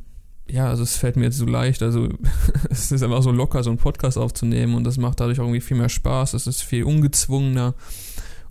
ja, 0.50 0.68
also 0.68 0.84
es 0.84 0.96
fällt 0.96 1.16
mir 1.16 1.26
jetzt 1.26 1.38
so 1.38 1.46
leicht, 1.46 1.84
also 1.84 2.10
es 2.70 2.92
ist 2.92 3.04
einfach 3.04 3.22
so 3.22 3.32
locker, 3.32 3.64
so 3.64 3.70
einen 3.70 3.80
Podcast 3.80 4.18
aufzunehmen 4.18 4.76
und 4.76 4.84
das 4.84 4.98
macht 4.98 5.20
dadurch 5.20 5.40
auch 5.40 5.46
irgendwie 5.46 5.62
viel 5.62 5.78
mehr 5.78 5.90
Spaß, 5.90 6.34
es 6.34 6.48
ist 6.48 6.64
viel 6.64 6.84
ungezwungener 6.84 7.76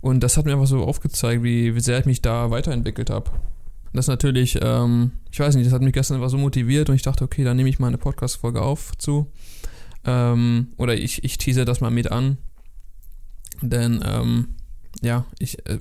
und 0.01 0.21
das 0.21 0.37
hat 0.37 0.45
mir 0.45 0.53
einfach 0.53 0.67
so 0.67 0.83
aufgezeigt, 0.83 1.43
wie, 1.43 1.75
wie 1.75 1.79
sehr 1.81 1.99
ich 1.99 2.05
mich 2.05 2.21
da 2.21 2.51
weiterentwickelt 2.51 3.09
habe. 3.09 3.31
Das 3.91 4.07
natürlich, 4.07 4.59
ähm, 4.61 5.11
ich 5.31 5.39
weiß 5.39 5.55
nicht, 5.55 5.65
das 5.65 5.73
hat 5.73 5.81
mich 5.81 5.93
gestern 5.93 6.15
einfach 6.15 6.29
so 6.29 6.37
motiviert 6.37 6.89
und 6.89 6.95
ich 6.95 7.01
dachte, 7.01 7.23
okay, 7.23 7.43
dann 7.43 7.57
nehme 7.57 7.69
ich 7.69 7.79
mal 7.79 7.87
eine 7.87 7.97
Podcast-Folge 7.97 8.61
auf 8.61 8.95
zu. 8.97 9.31
Ähm, 10.05 10.69
oder 10.77 10.93
ich, 10.93 11.23
ich 11.23 11.37
tease 11.37 11.65
das 11.65 11.81
mal 11.81 11.89
mit 11.89 12.11
an 12.11 12.37
denn, 13.61 14.03
ähm, 14.05 14.49
ja, 15.01 15.25
ich, 15.39 15.59
äh, 15.67 15.79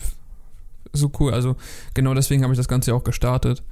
so 0.92 1.10
cool, 1.20 1.32
also 1.34 1.56
genau 1.94 2.14
deswegen 2.14 2.42
habe 2.42 2.52
ich 2.52 2.58
das 2.58 2.68
Ganze 2.68 2.94
auch 2.94 3.04
gestartet. 3.04 3.62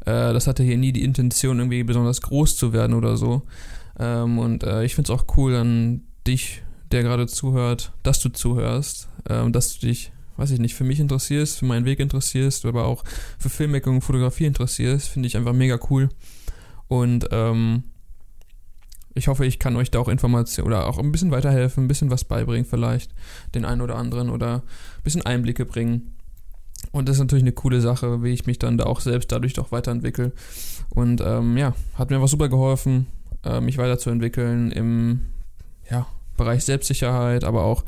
Äh, 0.00 0.32
das 0.32 0.46
hatte 0.46 0.62
hier 0.62 0.76
nie 0.76 0.92
die 0.92 1.04
Intention, 1.04 1.58
irgendwie 1.58 1.82
besonders 1.84 2.20
groß 2.20 2.56
zu 2.56 2.72
werden 2.72 2.94
oder 2.94 3.16
so. 3.16 3.42
Ähm, 3.98 4.38
und 4.38 4.64
äh, 4.64 4.84
ich 4.84 4.94
finde 4.94 5.12
es 5.12 5.18
auch 5.18 5.36
cool 5.36 5.54
an 5.54 6.02
dich, 6.26 6.62
der 6.90 7.02
gerade 7.02 7.26
zuhört, 7.26 7.92
dass 8.02 8.20
du 8.20 8.28
zuhörst, 8.28 9.08
ähm, 9.28 9.52
dass 9.52 9.78
du 9.78 9.86
dich, 9.86 10.12
weiß 10.36 10.50
ich 10.50 10.58
nicht, 10.58 10.74
für 10.74 10.84
mich 10.84 11.00
interessierst, 11.00 11.58
für 11.58 11.64
meinen 11.64 11.84
Weg 11.84 12.00
interessierst, 12.00 12.66
aber 12.66 12.86
auch 12.86 13.04
für 13.38 13.50
Filmmaking 13.50 13.96
und 13.96 14.00
Fotografie 14.02 14.46
interessierst, 14.46 15.08
finde 15.08 15.26
ich 15.26 15.36
einfach 15.36 15.52
mega 15.52 15.78
cool. 15.90 16.08
Und 16.88 17.28
ähm, 17.30 17.84
ich 19.14 19.28
hoffe, 19.28 19.46
ich 19.46 19.58
kann 19.58 19.76
euch 19.76 19.90
da 19.90 20.00
auch 20.00 20.08
Informationen 20.08 20.66
oder 20.66 20.86
auch 20.86 20.98
ein 20.98 21.12
bisschen 21.12 21.30
weiterhelfen, 21.30 21.84
ein 21.84 21.88
bisschen 21.88 22.10
was 22.10 22.24
beibringen 22.24 22.64
vielleicht, 22.64 23.14
den 23.54 23.64
einen 23.64 23.80
oder 23.80 23.96
anderen 23.96 24.28
oder 24.28 24.56
ein 24.56 25.02
bisschen 25.04 25.22
Einblicke 25.24 25.64
bringen. 25.64 26.14
Und 26.92 27.08
das 27.08 27.16
ist 27.16 27.20
natürlich 27.20 27.44
eine 27.44 27.52
coole 27.52 27.80
Sache, 27.80 28.22
wie 28.22 28.32
ich 28.32 28.46
mich 28.46 28.58
dann 28.58 28.76
da 28.76 28.84
auch 28.84 29.00
selbst 29.00 29.32
dadurch 29.32 29.54
doch 29.54 29.72
weiterentwickle. 29.72 30.32
Und 30.90 31.22
ähm, 31.24 31.56
ja, 31.56 31.74
hat 31.94 32.10
mir 32.10 32.20
was 32.20 32.32
super 32.32 32.48
geholfen, 32.48 33.06
äh, 33.44 33.60
mich 33.60 33.78
weiterzuentwickeln 33.78 34.70
im 34.72 35.20
ja, 35.90 36.06
Bereich 36.36 36.64
Selbstsicherheit, 36.64 37.44
aber 37.44 37.64
auch 37.64 37.84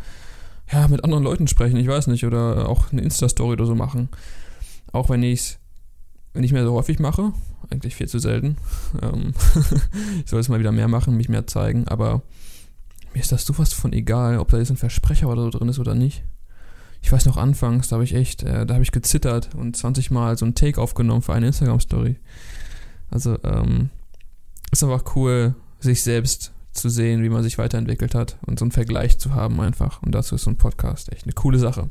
ja, 0.72 0.88
mit 0.88 1.04
anderen 1.04 1.24
Leuten 1.24 1.46
sprechen, 1.46 1.76
ich 1.76 1.88
weiß 1.88 2.06
nicht, 2.08 2.24
oder 2.24 2.68
auch 2.68 2.92
eine 2.92 3.02
Insta-Story 3.02 3.52
oder 3.52 3.66
so 3.66 3.74
machen. 3.74 4.08
Auch 4.92 5.08
wenn 5.08 5.22
ich 5.22 5.40
es 5.40 5.58
nicht 6.34 6.52
mehr 6.52 6.64
so 6.64 6.74
häufig 6.74 6.98
mache, 6.98 7.32
eigentlich 7.70 7.94
viel 7.94 8.08
zu 8.08 8.18
selten. 8.18 8.56
Ähm 9.02 9.34
ich 10.24 10.30
soll 10.30 10.40
es 10.40 10.48
mal 10.48 10.60
wieder 10.60 10.72
mehr 10.72 10.88
machen, 10.88 11.16
mich 11.16 11.28
mehr 11.28 11.46
zeigen, 11.46 11.88
aber 11.88 12.22
mir 13.14 13.20
ist 13.20 13.32
das 13.32 13.44
sowas 13.44 13.72
von 13.72 13.92
egal, 13.92 14.38
ob 14.38 14.48
da 14.48 14.58
jetzt 14.58 14.70
ein 14.70 14.76
Versprecher 14.76 15.28
oder 15.28 15.42
so 15.42 15.50
drin 15.50 15.68
ist 15.68 15.78
oder 15.78 15.94
nicht. 15.94 16.22
Ich 17.02 17.12
weiß 17.12 17.26
noch 17.26 17.36
anfangs, 17.36 17.88
da 17.88 17.94
habe 17.94 18.04
ich 18.04 18.14
echt, 18.14 18.42
äh, 18.42 18.66
da 18.66 18.74
habe 18.74 18.82
ich 18.82 18.92
gezittert 18.92 19.54
und 19.54 19.76
20 19.76 20.10
Mal 20.10 20.36
so 20.36 20.44
ein 20.44 20.54
Take 20.54 20.80
aufgenommen 20.80 21.22
für 21.22 21.32
eine 21.32 21.46
Instagram-Story. 21.46 22.16
Also, 23.10 23.38
ähm, 23.44 23.90
ist 24.72 24.82
einfach 24.82 25.16
cool, 25.16 25.54
sich 25.78 26.02
selbst 26.02 26.52
zu 26.72 26.88
sehen, 26.88 27.22
wie 27.22 27.28
man 27.28 27.42
sich 27.42 27.58
weiterentwickelt 27.58 28.14
hat 28.14 28.38
und 28.46 28.58
so 28.58 28.64
einen 28.64 28.72
Vergleich 28.72 29.18
zu 29.18 29.34
haben 29.34 29.60
einfach. 29.60 30.02
Und 30.02 30.14
dazu 30.14 30.34
ist 30.34 30.42
so 30.42 30.50
ein 30.50 30.58
Podcast 30.58 31.12
echt 31.12 31.24
eine 31.24 31.32
coole 31.32 31.58
Sache. 31.58 31.88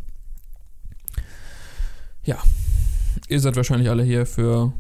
Ja, 2.24 2.38
ihr 3.28 3.40
seid 3.40 3.56
wahrscheinlich 3.56 3.90
alle 3.90 4.04
hier 4.04 4.26
für 4.26 4.74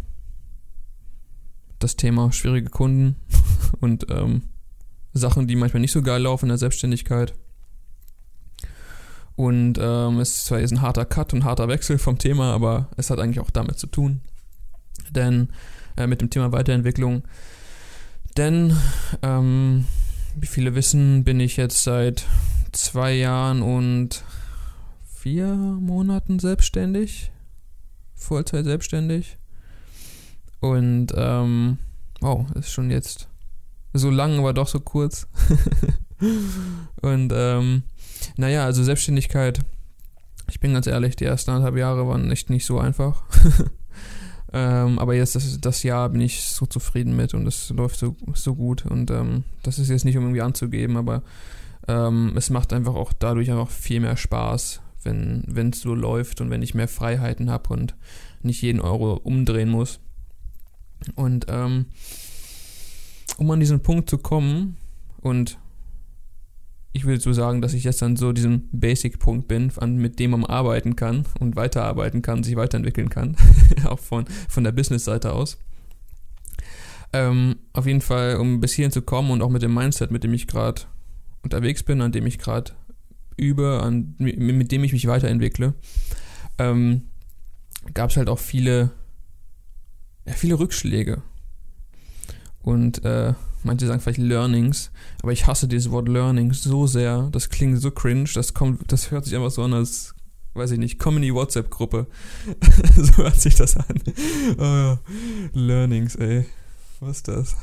das 1.85 1.95
Thema 1.95 2.31
schwierige 2.31 2.69
Kunden 2.69 3.15
und 3.79 4.07
ähm, 4.09 4.41
Sachen, 5.13 5.47
die 5.47 5.55
manchmal 5.55 5.81
nicht 5.81 5.91
so 5.91 6.01
geil 6.01 6.21
laufen 6.21 6.45
in 6.45 6.49
der 6.49 6.57
Selbstständigkeit. 6.57 7.33
Und 9.35 9.77
ähm, 9.79 10.19
es 10.19 10.37
ist 10.37 10.45
zwar 10.45 10.59
ein 10.59 10.81
harter 10.81 11.05
Cut 11.05 11.33
und 11.33 11.43
harter 11.43 11.67
Wechsel 11.67 11.97
vom 11.97 12.17
Thema, 12.17 12.53
aber 12.53 12.89
es 12.97 13.09
hat 13.09 13.19
eigentlich 13.19 13.39
auch 13.39 13.49
damit 13.49 13.77
zu 13.77 13.87
tun. 13.87 14.21
Denn 15.11 15.49
äh, 15.97 16.07
mit 16.07 16.21
dem 16.21 16.29
Thema 16.29 16.51
Weiterentwicklung. 16.51 17.23
Denn, 18.37 18.75
ähm, 19.21 19.85
wie 20.35 20.47
viele 20.47 20.75
wissen, 20.75 21.23
bin 21.23 21.39
ich 21.39 21.57
jetzt 21.57 21.83
seit 21.83 22.25
zwei 22.71 23.13
Jahren 23.13 23.61
und 23.61 24.23
vier 25.05 25.53
Monaten 25.55 26.39
selbstständig. 26.39 27.31
Vollzeit 28.15 28.65
selbstständig. 28.65 29.37
Und, 30.71 31.07
ähm, 31.15 31.77
wow, 32.21 32.45
ist 32.55 32.71
schon 32.71 32.89
jetzt 32.89 33.27
so 33.93 34.09
lang, 34.09 34.39
aber 34.39 34.53
doch 34.53 34.67
so 34.67 34.79
kurz. 34.79 35.27
und, 37.01 37.31
ähm, 37.35 37.83
naja, 38.37 38.65
also 38.65 38.83
Selbstständigkeit, 38.83 39.59
ich 40.49 40.59
bin 40.59 40.73
ganz 40.73 40.87
ehrlich, 40.87 41.15
die 41.15 41.25
ersten 41.25 41.51
anderthalb 41.51 41.77
Jahre 41.77 42.07
waren 42.07 42.31
echt 42.31 42.49
nicht 42.49 42.65
so 42.65 42.79
einfach. 42.79 43.23
ähm, 44.53 44.99
aber 44.99 45.15
jetzt, 45.15 45.35
das, 45.35 45.59
das 45.59 45.83
Jahr 45.83 46.09
bin 46.09 46.21
ich 46.21 46.41
so 46.43 46.65
zufrieden 46.65 47.15
mit 47.15 47.33
und 47.33 47.47
es 47.47 47.69
läuft 47.69 47.99
so, 47.99 48.15
so 48.33 48.55
gut. 48.55 48.85
Und 48.85 49.11
ähm, 49.11 49.43
das 49.63 49.79
ist 49.79 49.89
jetzt 49.89 50.05
nicht, 50.05 50.17
um 50.17 50.23
irgendwie 50.23 50.41
anzugeben, 50.41 50.97
aber 50.97 51.23
ähm, 51.87 52.33
es 52.35 52.49
macht 52.49 52.73
einfach 52.73 52.95
auch 52.95 53.13
dadurch 53.13 53.51
einfach 53.51 53.69
viel 53.69 53.99
mehr 53.99 54.17
Spaß, 54.17 54.81
wenn 55.03 55.69
es 55.71 55.81
so 55.81 55.93
läuft 55.93 56.41
und 56.41 56.49
wenn 56.49 56.63
ich 56.63 56.73
mehr 56.73 56.87
Freiheiten 56.87 57.51
habe 57.51 57.69
und 57.73 57.95
nicht 58.41 58.61
jeden 58.61 58.81
Euro 58.81 59.13
umdrehen 59.13 59.69
muss. 59.69 59.99
Und 61.15 61.45
ähm, 61.49 61.85
um 63.37 63.51
an 63.51 63.59
diesen 63.59 63.81
Punkt 63.81 64.09
zu 64.09 64.17
kommen 64.17 64.77
und 65.21 65.57
ich 66.93 67.03
würde 67.03 67.19
so 67.19 67.33
sagen, 67.33 67.61
dass 67.61 67.73
ich 67.73 67.83
jetzt 67.83 68.01
an 68.03 68.15
so 68.15 68.31
diesem 68.31 68.69
Basic-Punkt 68.71 69.49
bin, 69.49 69.69
an, 69.75 69.97
mit 69.97 70.17
dem 70.17 70.31
man 70.31 70.45
arbeiten 70.45 70.95
kann 70.95 71.25
und 71.41 71.57
weiterarbeiten 71.57 72.21
kann, 72.21 72.41
sich 72.41 72.55
weiterentwickeln 72.55 73.09
kann, 73.09 73.35
auch 73.85 73.99
von, 73.99 74.25
von 74.47 74.63
der 74.63 74.71
Business-Seite 74.71 75.33
aus. 75.33 75.57
Ähm, 77.11 77.57
auf 77.73 77.85
jeden 77.85 77.99
Fall, 77.99 78.37
um 78.37 78.61
bis 78.61 78.73
hierhin 78.73 78.93
zu 78.93 79.01
kommen 79.01 79.31
und 79.31 79.41
auch 79.41 79.49
mit 79.49 79.61
dem 79.61 79.73
Mindset, 79.73 80.09
mit 80.11 80.23
dem 80.23 80.33
ich 80.33 80.47
gerade 80.47 80.83
unterwegs 81.43 81.83
bin, 81.83 82.01
an 82.01 82.13
dem 82.13 82.25
ich 82.27 82.39
gerade 82.39 82.71
übe, 83.35 83.81
an, 83.83 84.15
mit 84.17 84.71
dem 84.71 84.83
ich 84.85 84.93
mich 84.93 85.07
weiterentwickle, 85.07 85.73
ähm, 86.57 87.03
gab 87.93 88.09
es 88.09 88.17
halt 88.17 88.29
auch 88.29 88.39
viele, 88.39 88.91
ja, 90.25 90.33
viele 90.33 90.59
Rückschläge. 90.59 91.21
Und 92.61 93.05
äh, 93.05 93.33
manche 93.63 93.85
sagen 93.85 93.99
vielleicht 93.99 94.19
Learnings, 94.19 94.91
aber 95.21 95.31
ich 95.31 95.45
hasse 95.45 95.67
dieses 95.67 95.91
Wort 95.91 96.07
Learnings 96.07 96.63
so 96.63 96.87
sehr. 96.87 97.29
Das 97.31 97.49
klingt 97.49 97.79
so 97.79 97.91
cringe, 97.91 98.29
das 98.33 98.53
kommt, 98.53 98.91
das 98.91 99.11
hört 99.11 99.25
sich 99.25 99.35
einfach 99.35 99.51
so 99.51 99.63
an 99.63 99.73
als, 99.73 100.15
weiß 100.55 100.71
ich 100.71 100.79
nicht, 100.79 100.97
Comedy 100.97 101.33
WhatsApp-Gruppe. 101.33 102.07
so 102.95 103.17
hört 103.17 103.39
sich 103.39 103.55
das 103.55 103.77
an. 103.77 104.01
Oh, 104.57 104.97
Learnings, 105.53 106.15
ey. 106.15 106.45
Was 106.99 107.17
ist 107.17 107.27
das? 107.27 107.55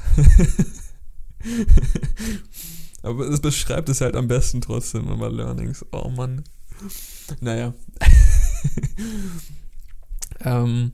aber 3.02 3.28
es 3.28 3.40
beschreibt 3.40 3.88
es 3.88 4.00
halt 4.00 4.14
am 4.14 4.28
besten 4.28 4.60
trotzdem, 4.60 5.10
immer 5.10 5.30
Learnings. 5.30 5.84
Oh 5.90 6.10
Mann. 6.10 6.44
Naja. 7.40 7.74
ähm, 10.44 10.92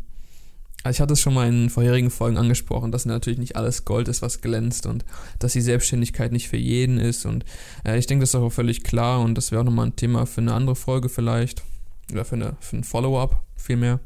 also 0.88 0.96
ich 0.96 1.00
hatte 1.02 1.12
es 1.12 1.20
schon 1.20 1.34
mal 1.34 1.46
in 1.46 1.68
vorherigen 1.68 2.08
Folgen 2.08 2.38
angesprochen, 2.38 2.90
dass 2.90 3.04
natürlich 3.04 3.38
nicht 3.38 3.56
alles 3.56 3.84
Gold 3.84 4.08
ist, 4.08 4.22
was 4.22 4.40
glänzt 4.40 4.86
und 4.86 5.04
dass 5.38 5.52
die 5.52 5.60
Selbstständigkeit 5.60 6.32
nicht 6.32 6.48
für 6.48 6.56
jeden 6.56 6.98
ist. 6.98 7.26
Und 7.26 7.44
äh, 7.84 7.98
ich 7.98 8.06
denke, 8.06 8.22
das 8.22 8.30
ist 8.30 8.34
auch 8.36 8.48
völlig 8.48 8.84
klar 8.84 9.20
und 9.20 9.34
das 9.34 9.50
wäre 9.52 9.60
auch 9.60 9.66
nochmal 9.66 9.88
ein 9.88 9.96
Thema 9.96 10.24
für 10.24 10.40
eine 10.40 10.54
andere 10.54 10.76
Folge 10.76 11.10
vielleicht. 11.10 11.62
Oder 12.10 12.24
für, 12.24 12.36
eine, 12.36 12.56
für 12.60 12.78
ein 12.78 12.84
Follow-up 12.84 13.44
vielmehr. 13.54 14.00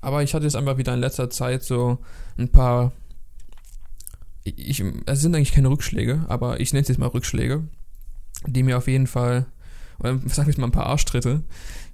Aber 0.00 0.24
ich 0.24 0.34
hatte 0.34 0.46
jetzt 0.46 0.56
einfach 0.56 0.78
wieder 0.78 0.94
in 0.94 1.00
letzter 1.00 1.30
Zeit 1.30 1.62
so 1.62 1.98
ein 2.36 2.48
paar. 2.48 2.90
Ich, 4.42 4.82
es 5.06 5.20
sind 5.20 5.36
eigentlich 5.36 5.52
keine 5.52 5.70
Rückschläge, 5.70 6.24
aber 6.26 6.58
ich 6.58 6.72
nenne 6.72 6.82
es 6.82 6.88
jetzt 6.88 6.98
mal 6.98 7.06
Rückschläge, 7.06 7.68
die 8.48 8.64
mir 8.64 8.78
auf 8.78 8.88
jeden 8.88 9.06
Fall, 9.06 9.46
oder 10.00 10.18
sag 10.26 10.48
ich 10.48 10.58
mal 10.58 10.66
ein 10.66 10.72
paar 10.72 10.86
Arschtritte, 10.86 11.44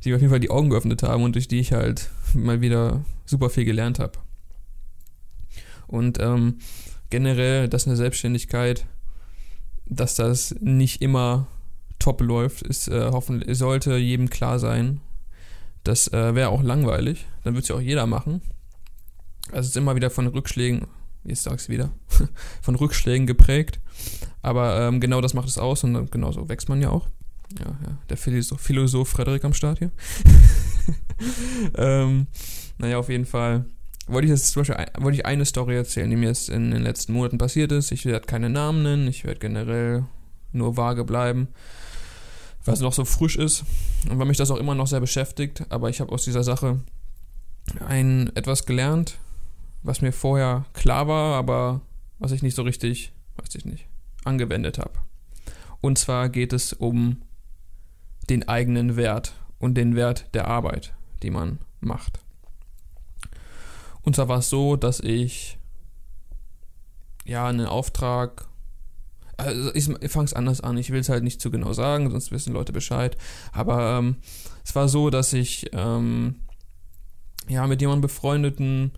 die 0.02 0.08
mir 0.08 0.16
auf 0.16 0.22
jeden 0.22 0.30
Fall 0.30 0.40
die 0.40 0.50
Augen 0.50 0.70
geöffnet 0.70 1.02
haben 1.02 1.22
und 1.22 1.34
durch 1.34 1.48
die 1.48 1.60
ich 1.60 1.72
halt 1.72 2.10
mal 2.34 2.60
wieder 2.60 3.04
super 3.24 3.50
viel 3.50 3.64
gelernt 3.64 3.98
habe. 3.98 4.18
Und 5.86 6.18
ähm, 6.20 6.58
generell, 7.10 7.68
dass 7.68 7.86
eine 7.86 7.96
Selbstständigkeit, 7.96 8.86
dass 9.86 10.14
das 10.14 10.54
nicht 10.60 11.02
immer 11.02 11.46
top 11.98 12.20
läuft, 12.20 12.62
ist 12.62 12.88
äh, 12.88 13.10
hoffentlich 13.12 13.58
sollte 13.58 13.96
jedem 13.96 14.30
klar 14.30 14.58
sein. 14.58 15.00
Das 15.84 16.08
äh, 16.12 16.34
wäre 16.34 16.48
auch 16.48 16.62
langweilig, 16.62 17.26
dann 17.44 17.54
würde 17.54 17.62
es 17.62 17.68
ja 17.68 17.76
auch 17.76 17.80
jeder 17.80 18.06
machen. 18.06 18.40
Also 19.48 19.60
es 19.60 19.66
ist 19.68 19.76
immer 19.76 19.96
wieder 19.96 20.10
von 20.10 20.26
Rückschlägen, 20.26 20.86
jetzt 21.24 21.42
sag's 21.42 21.68
wieder, 21.68 21.90
von 22.62 22.74
Rückschlägen 22.74 23.26
geprägt. 23.26 23.80
Aber 24.40 24.80
ähm, 24.80 25.00
genau 25.00 25.20
das 25.20 25.34
macht 25.34 25.48
es 25.48 25.58
aus 25.58 25.84
und 25.84 26.10
genau 26.10 26.32
so 26.32 26.48
wächst 26.48 26.68
man 26.68 26.80
ja 26.80 26.90
auch. 26.90 27.08
Ja, 27.58 27.66
ja, 27.66 27.98
der 28.08 28.16
Philosoph, 28.16 28.60
Philosoph 28.60 29.08
Frederik 29.08 29.44
am 29.44 29.52
Start 29.52 29.78
hier. 29.78 29.90
ähm, 31.76 32.26
naja, 32.78 32.98
auf 32.98 33.08
jeden 33.08 33.26
Fall 33.26 33.64
wollte 34.06 34.26
ich 34.26 34.30
jetzt 34.30 34.48
zum 34.48 34.60
Beispiel 34.60 34.76
wollte 34.98 35.18
ich 35.18 35.26
eine 35.26 35.44
Story 35.44 35.76
erzählen, 35.76 36.10
die 36.10 36.16
mir 36.16 36.28
jetzt 36.28 36.48
in 36.48 36.70
den 36.70 36.82
letzten 36.82 37.12
Monaten 37.12 37.38
passiert 37.38 37.72
ist. 37.72 37.92
Ich 37.92 38.04
werde 38.04 38.26
keine 38.26 38.50
Namen 38.50 38.82
nennen, 38.82 39.08
ich 39.08 39.24
werde 39.24 39.40
generell 39.40 40.04
nur 40.52 40.76
vage 40.76 41.04
bleiben, 41.04 41.48
weil 42.64 42.74
es 42.74 42.80
noch 42.80 42.92
so 42.92 43.04
frisch 43.04 43.36
ist 43.36 43.64
und 44.10 44.18
weil 44.18 44.26
mich 44.26 44.36
das 44.36 44.50
auch 44.50 44.58
immer 44.58 44.74
noch 44.74 44.86
sehr 44.86 45.00
beschäftigt. 45.00 45.64
Aber 45.68 45.88
ich 45.88 46.00
habe 46.00 46.12
aus 46.12 46.24
dieser 46.24 46.42
Sache 46.42 46.80
ein 47.86 48.30
etwas 48.34 48.66
gelernt, 48.66 49.18
was 49.82 50.00
mir 50.02 50.12
vorher 50.12 50.64
klar 50.74 51.08
war, 51.08 51.36
aber 51.36 51.80
was 52.18 52.32
ich 52.32 52.42
nicht 52.42 52.54
so 52.54 52.62
richtig, 52.62 53.12
weiß 53.36 53.54
ich 53.54 53.64
nicht, 53.64 53.86
angewendet 54.24 54.78
habe. 54.78 54.92
Und 55.80 55.98
zwar 55.98 56.28
geht 56.28 56.52
es 56.52 56.72
um 56.72 57.22
den 58.30 58.48
eigenen 58.48 58.96
Wert 58.96 59.34
und 59.58 59.74
den 59.74 59.96
Wert 59.96 60.26
der 60.34 60.46
Arbeit, 60.46 60.94
die 61.22 61.30
man 61.30 61.58
macht. 61.80 62.20
Und 64.02 64.16
zwar 64.16 64.28
war 64.28 64.38
es 64.38 64.50
so, 64.50 64.76
dass 64.76 65.00
ich 65.00 65.58
ja 67.24 67.46
einen 67.46 67.66
Auftrag. 67.66 68.46
Also 69.36 69.74
ich, 69.74 69.88
ich 69.88 70.10
fange 70.10 70.26
es 70.26 70.34
anders 70.34 70.60
an, 70.60 70.76
ich 70.76 70.90
will 70.90 71.00
es 71.00 71.08
halt 71.08 71.24
nicht 71.24 71.40
zu 71.40 71.50
genau 71.50 71.72
sagen, 71.72 72.10
sonst 72.10 72.30
wissen 72.32 72.52
Leute 72.52 72.72
Bescheid. 72.72 73.16
Aber 73.52 73.98
ähm, 73.98 74.16
es 74.64 74.74
war 74.74 74.88
so, 74.88 75.10
dass 75.10 75.32
ich 75.32 75.70
ähm, 75.72 76.36
ja 77.48 77.66
mit 77.66 77.80
jemandem 77.80 78.02
befreundeten 78.02 78.92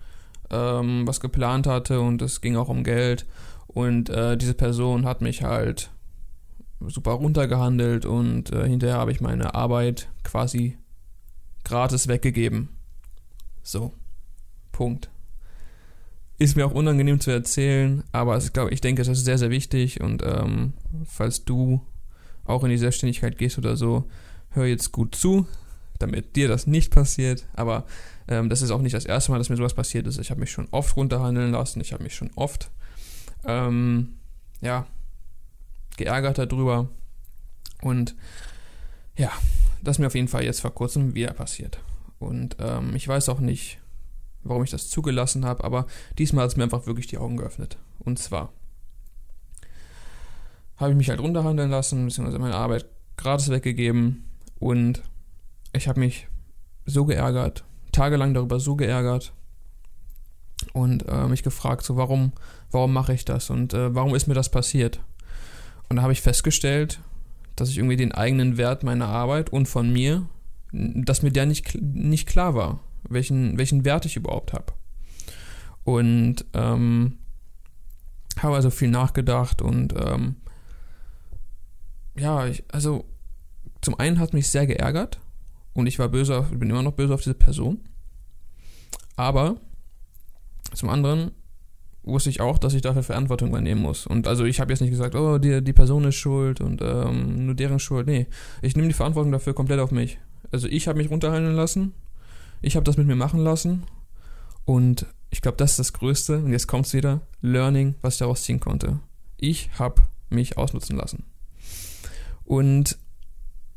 ähm, 0.51 1.07
was 1.07 1.21
geplant 1.21 1.67
hatte 1.67 2.01
und 2.01 2.23
es 2.23 2.41
ging 2.41 2.57
auch 2.57 2.69
um 2.69 2.85
Geld. 2.85 3.27
Und 3.67 4.09
äh, 4.11 4.37
diese 4.37 4.55
Person 4.55 5.05
hat 5.05 5.21
mich 5.21 5.43
halt 5.43 5.91
super 6.87 7.13
runtergehandelt 7.13 8.07
und 8.07 8.53
äh, 8.53 8.69
hinterher 8.69 8.99
habe 8.99 9.13
ich 9.13 9.21
meine 9.21 9.55
Arbeit 9.55 10.09
quasi 10.23 10.79
gratis 11.65 12.09
weggegeben. 12.09 12.69
So. 13.63 13.93
Punkt. 14.73 15.11
Ist 16.39 16.57
mir 16.57 16.67
auch 16.67 16.73
unangenehm 16.73 17.21
zu 17.21 17.31
erzählen, 17.31 18.03
aber 18.13 18.37
ich, 18.37 18.53
glaube, 18.53 18.73
ich 18.73 18.81
denke, 18.81 19.03
das 19.03 19.09
ist 19.19 19.25
sehr, 19.25 19.39
sehr 19.39 19.51
wichtig 19.51 20.01
und 20.01 20.23
ähm, 20.25 20.75
falls 21.07 21.45
du 21.45 21.81
auch 22.45 22.65
in 22.65 22.71
die 22.71 22.79
Selbstständigkeit 22.79 23.39
gehst 23.39 23.57
oder 23.57 23.77
so, 23.77 24.05
hör 24.51 24.67
jetzt 24.67 24.93
gut 24.93 25.15
zu, 25.15 25.47
damit 25.99 26.37
dir 26.37 26.49
das 26.49 26.67
nicht 26.67 26.93
passiert. 26.93 27.47
Aber 27.55 27.87
ähm, 28.29 28.49
das 28.49 28.63
ist 28.63 28.71
auch 28.71 28.81
nicht 28.81 28.95
das 28.95 29.07
erste 29.07 29.31
Mal, 29.31 29.39
dass 29.39 29.49
mir 29.49 29.57
sowas 29.57 29.75
passiert 29.75 30.07
ist. 30.07 30.19
Ich 30.19 30.31
habe 30.31 30.41
mich 30.41 30.51
schon 30.51 30.69
oft 30.73 30.97
runterhandeln 30.97 31.53
lassen, 31.53 31.81
ich 31.81 31.93
habe 31.93 32.03
mich 32.03 32.15
schon 32.15 32.31
oft 32.35 32.71
ähm, 33.45 34.15
ja, 34.61 34.87
geärgert 35.97 36.39
darüber. 36.39 36.89
Und 37.81 38.17
ja, 39.17 39.31
das 39.85 39.97
ist 39.97 40.01
mir 40.01 40.07
auf 40.07 40.15
jeden 40.15 40.29
Fall 40.29 40.45
jetzt 40.45 40.61
vor 40.61 40.75
kurzem 40.75 41.15
wieder 41.15 41.33
passiert. 41.33 41.79
Und 42.19 42.57
ähm, 42.59 42.95
ich 42.97 43.07
weiß 43.07 43.29
auch 43.29 43.41
nicht, 43.41 43.79
warum 44.43 44.65
ich 44.65 44.71
das 44.71 44.89
zugelassen 44.89 45.45
habe, 45.45 45.63
aber 45.65 45.87
diesmal 46.19 46.45
hat 46.45 46.51
es 46.51 46.57
mir 46.57 46.65
einfach 46.65 46.87
wirklich 46.87 47.07
die 47.07 47.19
Augen 47.19 47.37
geöffnet. 47.37 47.77
Und 47.99 48.19
zwar 48.19 48.53
habe 50.77 50.91
ich 50.91 50.97
mich 50.97 51.11
halt 51.11 51.21
runterhandeln 51.21 51.71
lassen, 51.71 52.05
beziehungsweise 52.07 52.39
meine 52.39 52.57
Arbeit 52.57 52.87
gratis 53.17 53.51
weggegeben 53.51 54.25
und 54.59 55.03
ich 55.73 55.87
habe 55.87 56.01
mich 56.01 56.29
so 56.85 57.05
geärgert, 57.05 57.65
tagelang 57.93 58.35
darüber 58.35 58.61
so 58.61 58.77
geärgert 58.77 59.33
und 60.73 61.09
äh, 61.09 61.29
mich 61.29 61.43
gefragt, 61.43 61.85
so 61.85 61.97
warum, 61.97 62.33
warum 62.71 62.93
mache 62.93 63.13
ich 63.13 63.25
das 63.25 63.51
und 63.51 63.73
äh, 63.75 63.95
warum 63.95 64.15
ist 64.15 64.27
mir 64.27 64.35
das 64.35 64.51
passiert? 64.51 65.01
Und 65.89 65.97
da 65.97 66.03
habe 66.03 66.13
ich 66.13 66.23
festgestellt, 66.23 67.01
dass 67.57 67.71
ich 67.71 67.79
irgendwie 67.79 67.97
den 67.97 68.13
eigenen 68.13 68.57
Wert 68.57 68.83
meiner 68.83 69.09
Arbeit 69.09 69.51
und 69.51 69.67
von 69.67 69.93
mir, 69.93 70.27
dass 70.73 71.23
mir 71.23 71.31
der 71.31 71.47
nicht, 71.47 71.81
nicht 71.81 72.29
klar 72.29 72.55
war, 72.55 72.81
welchen, 73.09 73.59
welchen 73.59 73.85
Wert 73.85 74.07
ich 74.07 74.17
überhaupt 74.17 74.53
habe. 74.53 74.73
Und 75.85 76.45
ähm, 76.55 77.19
habe 78.39 78.57
also 78.57 78.71
viel 78.71 78.89
nachgedacht 78.89 79.63
und 79.63 79.95
ähm, 79.97 80.37
ja, 82.17 82.47
ich, 82.47 82.65
also 82.69 83.05
zum 83.81 83.99
einen 83.99 84.19
hat 84.19 84.33
mich 84.33 84.49
sehr 84.49 84.67
geärgert 84.67 85.21
und 85.75 85.87
ich 85.87 85.99
war 85.99 86.09
böse, 86.09 86.43
bin 86.53 86.71
immer 86.71 86.83
noch 86.83 86.93
böse 86.93 87.15
auf 87.15 87.23
diese 87.23 87.35
Person. 87.35 87.81
Aber 89.17 89.57
Zum 90.75 90.89
anderen 90.89 91.31
wusste 92.05 92.31
ich 92.31 92.41
auch, 92.41 92.59
dass 92.59 92.75
ich 92.75 92.83
dafür 92.83 93.03
Verantwortung 93.03 93.49
übernehmen 93.49 93.83
muss. 93.83 94.07
Und 94.07 94.29
also 94.29 94.45
ich 94.45 94.61
habe 94.61 94.73
jetzt 94.73 94.81
nicht 94.81 94.91
gesagt, 94.91 95.15
oh, 95.15 95.39
die, 95.39 95.63
die 95.63 95.73
Person 95.73 96.05
ist 96.05 96.17
schuld 96.17 96.61
und 96.61 96.83
ähm, 96.83 97.47
nur 97.47 97.55
deren 97.55 97.79
Schuld. 97.79 98.07
Nee, 98.07 98.27
ich 98.63 98.77
nehme 98.77 98.89
die 98.89 98.95
Verantwortung 98.95 99.33
dafür 99.33 99.55
komplett 99.55 99.81
auf 99.81 99.91
mich. 99.91 100.19
Also 100.53 100.69
ich 100.69 100.87
habe 100.87 100.99
mich 100.99 101.11
runterhandeln 101.11 101.57
lassen, 101.57 101.95
ich 102.63 102.77
habe 102.77 102.85
das 102.85 102.97
mit 102.97 103.07
mir 103.07 103.17
machen 103.17 103.41
lassen 103.41 103.85
und 104.65 105.07
ich 105.31 105.41
glaube, 105.41 105.57
das 105.57 105.73
ist 105.73 105.79
das 105.81 105.93
Größte, 105.93 106.39
und 106.39 106.53
jetzt 106.53 106.69
kommt 106.69 106.87
es 106.87 106.95
wieder, 106.95 107.21
Learning, 107.41 107.97
was 108.03 108.15
ich 108.15 108.19
daraus 108.19 108.43
ziehen 108.45 108.61
konnte. 108.61 109.01
Ich 109.37 109.69
habe 109.79 110.03
mich 110.31 110.57
ausnutzen 110.57 110.97
lassen. 110.97 111.25
Und 112.45 112.99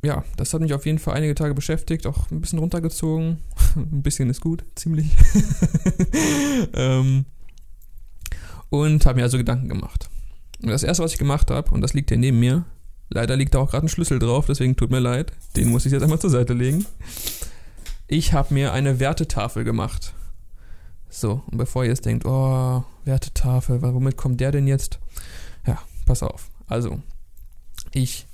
ja, 0.03 0.23
das 0.35 0.53
hat 0.53 0.61
mich 0.61 0.73
auf 0.73 0.85
jeden 0.85 0.99
Fall 0.99 1.15
einige 1.15 1.33
Tage 1.33 1.55
beschäftigt, 1.55 2.05
auch 2.05 2.29
ein 2.29 2.41
bisschen 2.41 2.59
runtergezogen. 2.59 3.39
ein 3.75 4.03
bisschen 4.03 4.29
ist 4.29 4.41
gut, 4.41 4.63
ziemlich. 4.75 5.09
ähm, 6.73 7.25
und 8.69 9.05
habe 9.05 9.17
mir 9.17 9.23
also 9.23 9.37
Gedanken 9.37 9.69
gemacht. 9.69 10.09
Und 10.61 10.69
das 10.69 10.83
erste, 10.83 11.03
was 11.03 11.13
ich 11.13 11.19
gemacht 11.19 11.51
habe, 11.51 11.71
und 11.71 11.81
das 11.81 11.93
liegt 11.93 12.09
hier 12.09 12.17
neben 12.17 12.39
mir, 12.39 12.65
leider 13.09 13.35
liegt 13.35 13.53
da 13.53 13.59
auch 13.59 13.71
gerade 13.71 13.85
ein 13.85 13.89
Schlüssel 13.89 14.19
drauf, 14.19 14.45
deswegen 14.47 14.75
tut 14.75 14.91
mir 14.91 14.99
leid, 14.99 15.31
den 15.55 15.69
muss 15.69 15.85
ich 15.85 15.91
jetzt 15.91 16.03
einmal 16.03 16.19
zur 16.19 16.29
Seite 16.29 16.53
legen. 16.53 16.85
Ich 18.07 18.33
habe 18.33 18.53
mir 18.53 18.73
eine 18.73 18.99
Wertetafel 18.99 19.63
gemacht. 19.63 20.13
So, 21.09 21.43
und 21.47 21.57
bevor 21.57 21.83
ihr 21.83 21.89
jetzt 21.89 22.05
denkt, 22.05 22.25
oh, 22.25 22.83
Wertetafel, 23.05 23.81
womit 23.81 24.17
kommt 24.17 24.41
der 24.41 24.51
denn 24.51 24.67
jetzt? 24.67 24.99
Ja, 25.65 25.79
pass 26.05 26.23
auf. 26.23 26.49
Also, 26.67 27.01
ich 27.93 28.27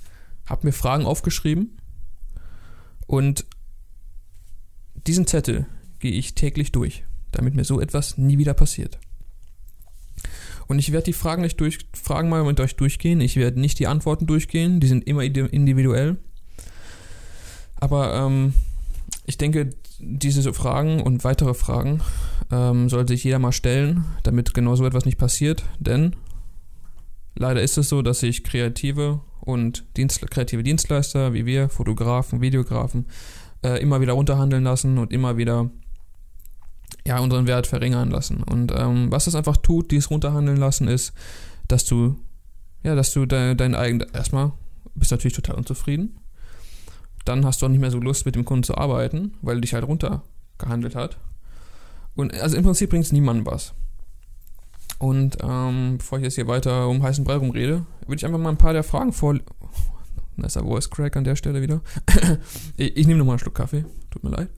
habe 0.46 0.66
mir 0.66 0.72
Fragen 0.72 1.06
aufgeschrieben 1.06 1.78
und 3.06 3.46
diesen 5.06 5.26
Zettel 5.26 5.66
gehe 5.98 6.12
ich 6.12 6.34
täglich 6.34 6.72
durch, 6.72 7.04
damit 7.32 7.54
mir 7.54 7.64
so 7.64 7.80
etwas 7.80 8.18
nie 8.18 8.38
wieder 8.38 8.54
passiert. 8.54 8.98
Und 10.66 10.78
ich 10.78 10.92
werde 10.92 11.04
die 11.04 11.12
Fragen 11.12 11.42
nicht 11.42 11.60
durch, 11.60 11.78
Fragen 11.92 12.28
mal 12.28 12.44
mit 12.44 12.60
euch 12.60 12.76
durchgehen. 12.76 13.20
Ich 13.20 13.36
werde 13.36 13.60
nicht 13.60 13.78
die 13.78 13.86
Antworten 13.86 14.26
durchgehen, 14.26 14.80
die 14.80 14.86
sind 14.86 15.06
immer 15.06 15.22
individuell. 15.22 16.16
Aber 17.76 18.14
ähm, 18.14 18.54
ich 19.26 19.38
denke, 19.38 19.70
diese 19.98 20.52
Fragen 20.52 21.00
und 21.00 21.24
weitere 21.24 21.54
Fragen 21.54 22.00
ähm, 22.50 22.88
sollte 22.88 23.12
sich 23.12 23.24
jeder 23.24 23.38
mal 23.38 23.52
stellen, 23.52 24.04
damit 24.22 24.54
genau 24.54 24.74
so 24.74 24.86
etwas 24.86 25.04
nicht 25.04 25.18
passiert. 25.18 25.64
Denn 25.78 26.16
leider 27.34 27.62
ist 27.62 27.78
es 27.78 27.88
so, 27.88 28.02
dass 28.02 28.20
sich 28.20 28.44
Kreative 28.44 29.20
und 29.40 29.84
Dienst, 29.96 30.30
kreative 30.30 30.62
Dienstleister 30.62 31.34
wie 31.34 31.46
wir, 31.46 31.68
Fotografen, 31.68 32.40
Videografen, 32.40 33.06
äh, 33.62 33.80
immer 33.80 34.00
wieder 34.00 34.14
runterhandeln 34.14 34.64
lassen 34.64 34.98
und 34.98 35.12
immer 35.12 35.36
wieder 35.36 35.70
ja, 37.06 37.18
unseren 37.18 37.46
Wert 37.46 37.66
verringern 37.66 38.10
lassen. 38.10 38.42
Und 38.42 38.72
ähm, 38.74 39.10
was 39.10 39.26
das 39.26 39.34
einfach 39.34 39.56
tut, 39.56 39.90
dieses 39.90 40.10
runterhandeln 40.10 40.56
lassen, 40.56 40.88
ist, 40.88 41.12
dass 41.68 41.84
du, 41.84 42.16
ja, 42.82 42.94
dass 42.94 43.12
du 43.12 43.26
de, 43.26 43.54
dein 43.54 43.74
eigen, 43.74 44.00
erstmal 44.12 44.52
bist 44.94 45.10
natürlich 45.10 45.36
total 45.36 45.56
unzufrieden. 45.56 46.18
Dann 47.24 47.44
hast 47.44 47.62
du 47.62 47.66
auch 47.66 47.70
nicht 47.70 47.80
mehr 47.80 47.90
so 47.90 47.98
Lust, 47.98 48.26
mit 48.26 48.34
dem 48.34 48.44
Kunden 48.44 48.64
zu 48.64 48.76
arbeiten, 48.76 49.34
weil 49.40 49.56
er 49.56 49.60
dich 49.60 49.74
halt 49.74 49.86
runtergehandelt 49.86 50.94
hat. 50.94 51.18
Und 52.14 52.34
also 52.34 52.56
im 52.56 52.64
Prinzip 52.64 52.90
bringt 52.90 53.04
es 53.04 53.12
niemandem 53.12 53.46
was. 53.46 53.74
Und 54.98 55.38
ähm, 55.42 55.96
bevor 55.98 56.18
ich 56.18 56.24
jetzt 56.24 56.36
hier 56.36 56.46
weiter 56.46 56.88
um 56.88 57.02
heißen 57.02 57.24
Brei 57.24 57.36
rumrede, 57.36 57.84
würde 58.06 58.16
ich 58.16 58.24
einfach 58.24 58.38
mal 58.38 58.50
ein 58.50 58.58
paar 58.58 58.72
der 58.72 58.84
Fragen 58.84 59.12
vor. 59.12 59.38
Nicer 60.36 60.62
Voice 60.62 60.90
Crack 60.90 61.16
an 61.16 61.24
der 61.24 61.36
Stelle 61.36 61.62
wieder. 61.62 61.80
ich, 62.76 62.96
ich 62.96 63.06
nehme 63.06 63.18
nochmal 63.18 63.34
einen 63.34 63.38
Schluck 63.40 63.54
Kaffee. 63.54 63.84
Tut 64.10 64.24
mir 64.24 64.30
leid. 64.30 64.48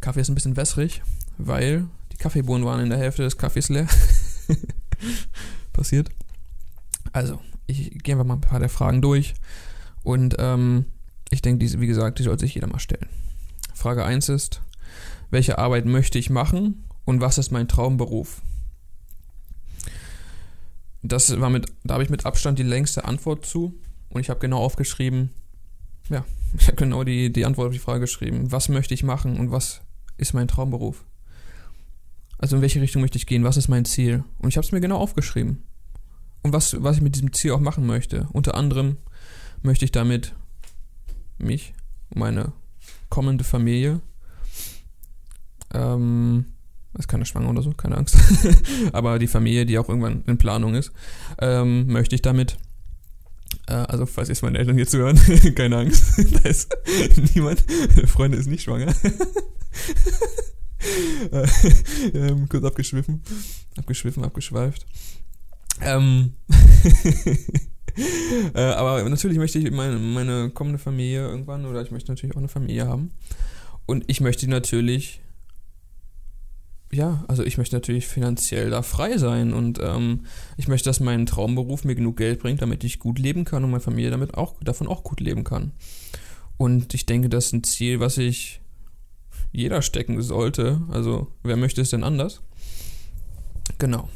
Kaffee 0.00 0.20
ist 0.20 0.28
ein 0.28 0.34
bisschen 0.34 0.56
wässrig, 0.56 1.02
weil 1.38 1.86
die 2.12 2.16
Kaffeebohnen 2.16 2.64
waren 2.64 2.80
in 2.80 2.90
der 2.90 2.98
Hälfte 2.98 3.22
des 3.22 3.38
Kaffees 3.38 3.68
leer. 3.68 3.88
Passiert. 5.72 6.08
Also, 7.12 7.40
ich 7.66 7.90
gehe 8.02 8.14
einfach 8.14 8.26
mal 8.26 8.34
ein 8.34 8.40
paar 8.40 8.60
der 8.60 8.68
Fragen 8.68 9.02
durch. 9.02 9.34
Und 10.02 10.36
ähm, 10.38 10.86
ich 11.30 11.42
denke, 11.42 11.80
wie 11.80 11.86
gesagt, 11.86 12.18
die 12.18 12.22
sollte 12.22 12.44
sich 12.44 12.54
jeder 12.54 12.68
mal 12.68 12.78
stellen. 12.78 13.08
Frage 13.74 14.04
1 14.04 14.28
ist, 14.28 14.62
welche 15.30 15.58
Arbeit 15.58 15.86
möchte 15.86 16.18
ich 16.18 16.30
machen 16.30 16.84
und 17.04 17.20
was 17.20 17.38
ist 17.38 17.50
mein 17.50 17.68
Traumberuf? 17.68 18.42
Das 21.02 21.40
war 21.40 21.50
mit, 21.50 21.66
da 21.84 21.94
habe 21.94 22.04
ich 22.04 22.10
mit 22.10 22.26
Abstand 22.26 22.58
die 22.58 22.64
längste 22.64 23.04
Antwort 23.04 23.44
zu 23.44 23.74
und 24.08 24.20
ich 24.20 24.30
habe 24.30 24.40
genau 24.40 24.58
aufgeschrieben, 24.58 25.30
ja, 26.08 26.24
ich 26.60 26.66
habe 26.66 26.76
genau 26.76 27.04
die, 27.04 27.32
die 27.32 27.44
Antwort 27.44 27.68
auf 27.68 27.72
die 27.72 27.78
Frage 27.78 28.00
geschrieben. 28.00 28.52
Was 28.52 28.68
möchte 28.68 28.94
ich 28.94 29.02
machen 29.02 29.38
und 29.38 29.50
was 29.50 29.82
ist 30.16 30.34
mein 30.34 30.48
Traumberuf? 30.48 31.04
Also 32.38 32.56
in 32.56 32.62
welche 32.62 32.80
Richtung 32.80 33.02
möchte 33.02 33.18
ich 33.18 33.26
gehen? 33.26 33.44
Was 33.44 33.56
ist 33.56 33.68
mein 33.68 33.84
Ziel? 33.84 34.24
Und 34.38 34.48
ich 34.48 34.56
habe 34.56 34.64
es 34.64 34.72
mir 34.72 34.80
genau 34.80 34.98
aufgeschrieben. 34.98 35.62
Und 36.42 36.52
was, 36.52 36.82
was 36.82 36.96
ich 36.96 37.02
mit 37.02 37.14
diesem 37.14 37.32
Ziel 37.32 37.52
auch 37.52 37.60
machen 37.60 37.86
möchte. 37.86 38.28
Unter 38.32 38.54
anderem 38.54 38.98
möchte 39.62 39.84
ich 39.84 39.92
damit 39.92 40.34
mich, 41.38 41.74
meine 42.14 42.52
kommende 43.08 43.44
Familie, 43.44 44.00
ähm, 45.72 46.46
ist 46.98 47.08
keine 47.08 47.26
Schwanger 47.26 47.50
oder 47.50 47.62
so, 47.62 47.72
keine 47.72 47.96
Angst, 47.96 48.16
aber 48.92 49.18
die 49.18 49.26
Familie, 49.26 49.66
die 49.66 49.78
auch 49.78 49.88
irgendwann 49.88 50.22
in 50.26 50.38
Planung 50.38 50.74
ist, 50.74 50.92
ähm, 51.38 51.86
möchte 51.88 52.14
ich 52.14 52.22
damit 52.22 52.56
also, 53.72 54.06
falls 54.06 54.28
jetzt 54.28 54.42
meine 54.42 54.58
Eltern 54.58 54.76
hier 54.76 54.86
zuhören, 54.86 55.18
keine 55.54 55.78
Angst. 55.78 56.18
da 56.42 56.48
ist 56.48 56.74
niemand. 57.34 57.64
Freunde 58.06 58.38
ist 58.38 58.46
nicht 58.46 58.62
schwanger. 58.62 58.94
Äh, 61.32 61.46
ähm, 62.14 62.48
kurz 62.48 62.64
abgeschwiffen. 62.64 63.22
Abgeschwiffen, 63.76 64.24
abgeschweift. 64.24 64.86
Ähm. 65.80 66.34
äh, 68.54 68.60
aber 68.60 69.06
natürlich 69.08 69.38
möchte 69.38 69.58
ich 69.58 69.70
meine, 69.72 69.98
meine 69.98 70.50
kommende 70.50 70.78
Familie 70.78 71.28
irgendwann, 71.28 71.66
oder 71.66 71.82
ich 71.82 71.90
möchte 71.90 72.12
natürlich 72.12 72.34
auch 72.36 72.40
eine 72.40 72.48
Familie 72.48 72.86
haben. 72.86 73.10
Und 73.86 74.04
ich 74.06 74.20
möchte 74.20 74.48
natürlich 74.48 75.20
ja, 76.92 77.24
also 77.28 77.42
ich 77.42 77.58
möchte 77.58 77.76
natürlich 77.76 78.06
finanziell 78.06 78.70
da 78.70 78.82
frei 78.82 79.18
sein 79.18 79.52
und 79.52 79.80
ähm, 79.82 80.26
ich 80.56 80.68
möchte, 80.68 80.88
dass 80.88 81.00
mein 81.00 81.26
Traumberuf 81.26 81.84
mir 81.84 81.94
genug 81.94 82.16
Geld 82.16 82.40
bringt, 82.40 82.62
damit 82.62 82.84
ich 82.84 82.98
gut 82.98 83.18
leben 83.18 83.44
kann 83.44 83.64
und 83.64 83.70
meine 83.70 83.80
Familie 83.80 84.10
damit 84.10 84.34
auch 84.34 84.54
davon 84.62 84.86
auch 84.86 85.02
gut 85.02 85.20
leben 85.20 85.44
kann. 85.44 85.72
Und 86.56 86.94
ich 86.94 87.04
denke, 87.04 87.28
das 87.28 87.46
ist 87.46 87.52
ein 87.52 87.64
Ziel, 87.64 88.00
was 88.00 88.14
sich 88.14 88.60
jeder 89.52 89.82
stecken 89.82 90.20
sollte. 90.22 90.80
Also, 90.90 91.28
wer 91.42 91.56
möchte 91.56 91.80
es 91.80 91.90
denn 91.90 92.04
anders? 92.04 92.40
Genau. 93.78 94.08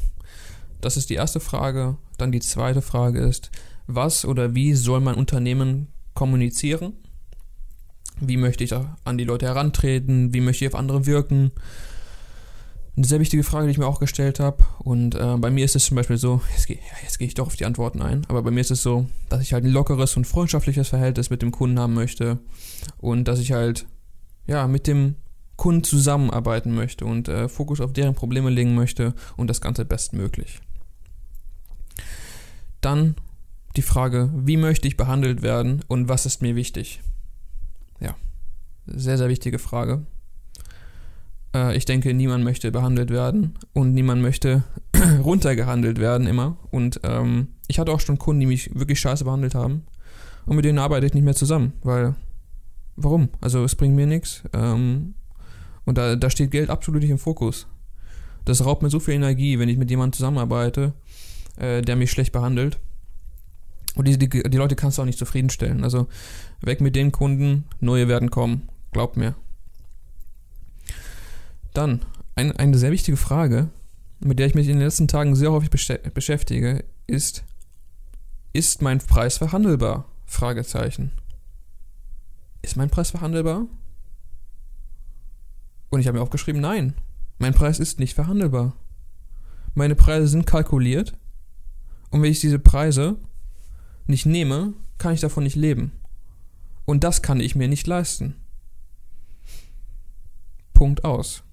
Das 0.79 0.97
ist 0.97 1.09
die 1.09 1.15
erste 1.15 1.39
Frage. 1.39 1.97
Dann 2.17 2.31
die 2.31 2.39
zweite 2.39 2.81
Frage 2.81 3.19
ist, 3.19 3.51
was 3.87 4.25
oder 4.25 4.55
wie 4.55 4.73
soll 4.73 5.01
mein 5.01 5.15
Unternehmen 5.15 5.87
kommunizieren? 6.13 6.93
Wie 8.19 8.37
möchte 8.37 8.63
ich 8.63 8.73
an 8.73 9.17
die 9.17 9.23
Leute 9.23 9.47
herantreten? 9.47 10.33
Wie 10.33 10.41
möchte 10.41 10.65
ich 10.65 10.73
auf 10.73 10.79
andere 10.79 11.05
wirken? 11.05 11.51
Eine 12.95 13.05
sehr 13.05 13.19
wichtige 13.19 13.43
Frage, 13.43 13.67
die 13.67 13.71
ich 13.71 13.77
mir 13.77 13.87
auch 13.87 13.99
gestellt 13.99 14.39
habe. 14.39 14.63
Und 14.79 15.15
äh, 15.15 15.37
bei 15.37 15.49
mir 15.49 15.63
ist 15.63 15.75
es 15.75 15.85
zum 15.85 15.95
Beispiel 15.95 16.17
so, 16.17 16.41
jetzt 16.55 16.67
gehe 16.67 16.79
geh 17.17 17.25
ich 17.25 17.33
doch 17.35 17.47
auf 17.47 17.55
die 17.55 17.65
Antworten 17.65 18.01
ein, 18.01 18.25
aber 18.27 18.41
bei 18.43 18.51
mir 18.51 18.61
ist 18.61 18.71
es 18.71 18.83
so, 18.83 19.07
dass 19.29 19.41
ich 19.41 19.53
halt 19.53 19.63
ein 19.63 19.71
lockeres 19.71 20.17
und 20.17 20.27
freundschaftliches 20.27 20.89
Verhältnis 20.89 21.29
mit 21.29 21.41
dem 21.41 21.51
Kunden 21.51 21.79
haben 21.79 21.93
möchte 21.93 22.39
und 22.97 23.27
dass 23.27 23.39
ich 23.39 23.53
halt 23.53 23.85
ja 24.47 24.67
mit 24.67 24.87
dem 24.87 25.15
Kunden 25.55 25.83
zusammenarbeiten 25.83 26.73
möchte 26.73 27.05
und 27.05 27.27
äh, 27.27 27.47
Fokus 27.47 27.81
auf 27.81 27.93
deren 27.93 28.15
Probleme 28.15 28.49
legen 28.49 28.75
möchte 28.75 29.13
und 29.37 29.47
das 29.47 29.61
Ganze 29.61 29.85
bestmöglich. 29.85 30.59
Dann 32.81 33.15
die 33.75 33.83
Frage, 33.83 34.31
wie 34.33 34.57
möchte 34.57 34.87
ich 34.87 34.97
behandelt 34.97 35.43
werden 35.43 35.83
und 35.87 36.09
was 36.09 36.25
ist 36.25 36.41
mir 36.41 36.55
wichtig? 36.55 37.01
Ja, 37.99 38.15
sehr, 38.87 39.17
sehr 39.17 39.29
wichtige 39.29 39.59
Frage. 39.59 40.05
Äh, 41.53 41.75
ich 41.75 41.85
denke, 41.85 42.13
niemand 42.13 42.43
möchte 42.43 42.71
behandelt 42.71 43.09
werden 43.09 43.57
und 43.73 43.93
niemand 43.93 44.21
möchte 44.21 44.63
runtergehandelt 45.23 45.99
werden 45.99 46.27
immer. 46.27 46.57
Und 46.71 46.99
ähm, 47.03 47.49
ich 47.67 47.79
hatte 47.79 47.91
auch 47.91 47.99
schon 47.99 48.17
Kunden, 48.17 48.41
die 48.41 48.47
mich 48.47 48.73
wirklich 48.73 48.99
scheiße 48.99 49.23
behandelt 49.23 49.55
haben. 49.55 49.83
Und 50.45 50.55
mit 50.55 50.65
denen 50.65 50.79
arbeite 50.79 51.05
ich 51.05 51.13
nicht 51.13 51.23
mehr 51.23 51.35
zusammen, 51.35 51.73
weil 51.83 52.15
warum? 52.95 53.29
Also 53.41 53.63
es 53.63 53.75
bringt 53.75 53.95
mir 53.95 54.07
nichts. 54.07 54.43
Ähm, 54.53 55.13
und 55.85 55.97
da, 55.97 56.15
da 56.15 56.29
steht 56.29 56.51
Geld 56.51 56.69
absolut 56.69 57.01
nicht 57.01 57.11
im 57.11 57.17
Fokus. 57.17 57.67
Das 58.45 58.65
raubt 58.65 58.81
mir 58.81 58.89
so 58.89 58.99
viel 58.99 59.13
Energie, 59.13 59.59
wenn 59.59 59.69
ich 59.69 59.77
mit 59.77 59.89
jemandem 59.89 60.13
zusammenarbeite, 60.13 60.93
äh, 61.57 61.81
der 61.81 61.95
mich 61.95 62.11
schlecht 62.11 62.31
behandelt. 62.31 62.79
Und 63.95 64.07
die, 64.07 64.17
die, 64.17 64.29
die 64.29 64.57
Leute 64.57 64.75
kannst 64.75 64.97
du 64.97 65.01
auch 65.01 65.05
nicht 65.05 65.19
zufriedenstellen. 65.19 65.83
Also 65.83 66.07
weg 66.61 66.81
mit 66.81 66.95
den 66.95 67.11
Kunden, 67.11 67.65
neue 67.79 68.07
werden 68.07 68.31
kommen. 68.31 68.69
Glaubt 68.91 69.17
mir. 69.17 69.35
Dann, 71.73 72.01
ein, 72.35 72.51
eine 72.53 72.77
sehr 72.77 72.91
wichtige 72.91 73.17
Frage, 73.17 73.69
mit 74.19 74.39
der 74.39 74.47
ich 74.47 74.55
mich 74.55 74.67
in 74.67 74.77
den 74.77 74.85
letzten 74.85 75.07
Tagen 75.07 75.35
sehr 75.35 75.51
häufig 75.51 75.69
beschäftige, 75.69 76.83
ist, 77.07 77.43
ist 78.53 78.81
mein 78.81 78.99
Preis 78.99 79.37
verhandelbar? 79.37 80.05
Fragezeichen. 80.25 81.11
Ist 82.61 82.77
mein 82.77 82.89
Preis 82.89 83.11
verhandelbar? 83.11 83.65
Und 85.89 85.99
ich 85.99 86.07
habe 86.07 86.17
mir 86.17 86.23
aufgeschrieben, 86.23 86.61
nein, 86.61 86.93
mein 87.37 87.53
Preis 87.53 87.79
ist 87.79 87.99
nicht 87.99 88.13
verhandelbar. 88.13 88.75
Meine 89.73 89.95
Preise 89.95 90.27
sind 90.27 90.45
kalkuliert 90.45 91.17
und 92.09 92.21
wenn 92.21 92.31
ich 92.31 92.39
diese 92.39 92.59
Preise 92.59 93.17
nicht 94.05 94.25
nehme, 94.25 94.73
kann 94.97 95.13
ich 95.13 95.21
davon 95.21 95.43
nicht 95.43 95.55
leben. 95.55 95.91
Und 96.85 97.03
das 97.03 97.21
kann 97.21 97.39
ich 97.39 97.55
mir 97.55 97.67
nicht 97.67 97.87
leisten. 97.87 98.35
Punkt 100.73 101.03
aus. 101.03 101.43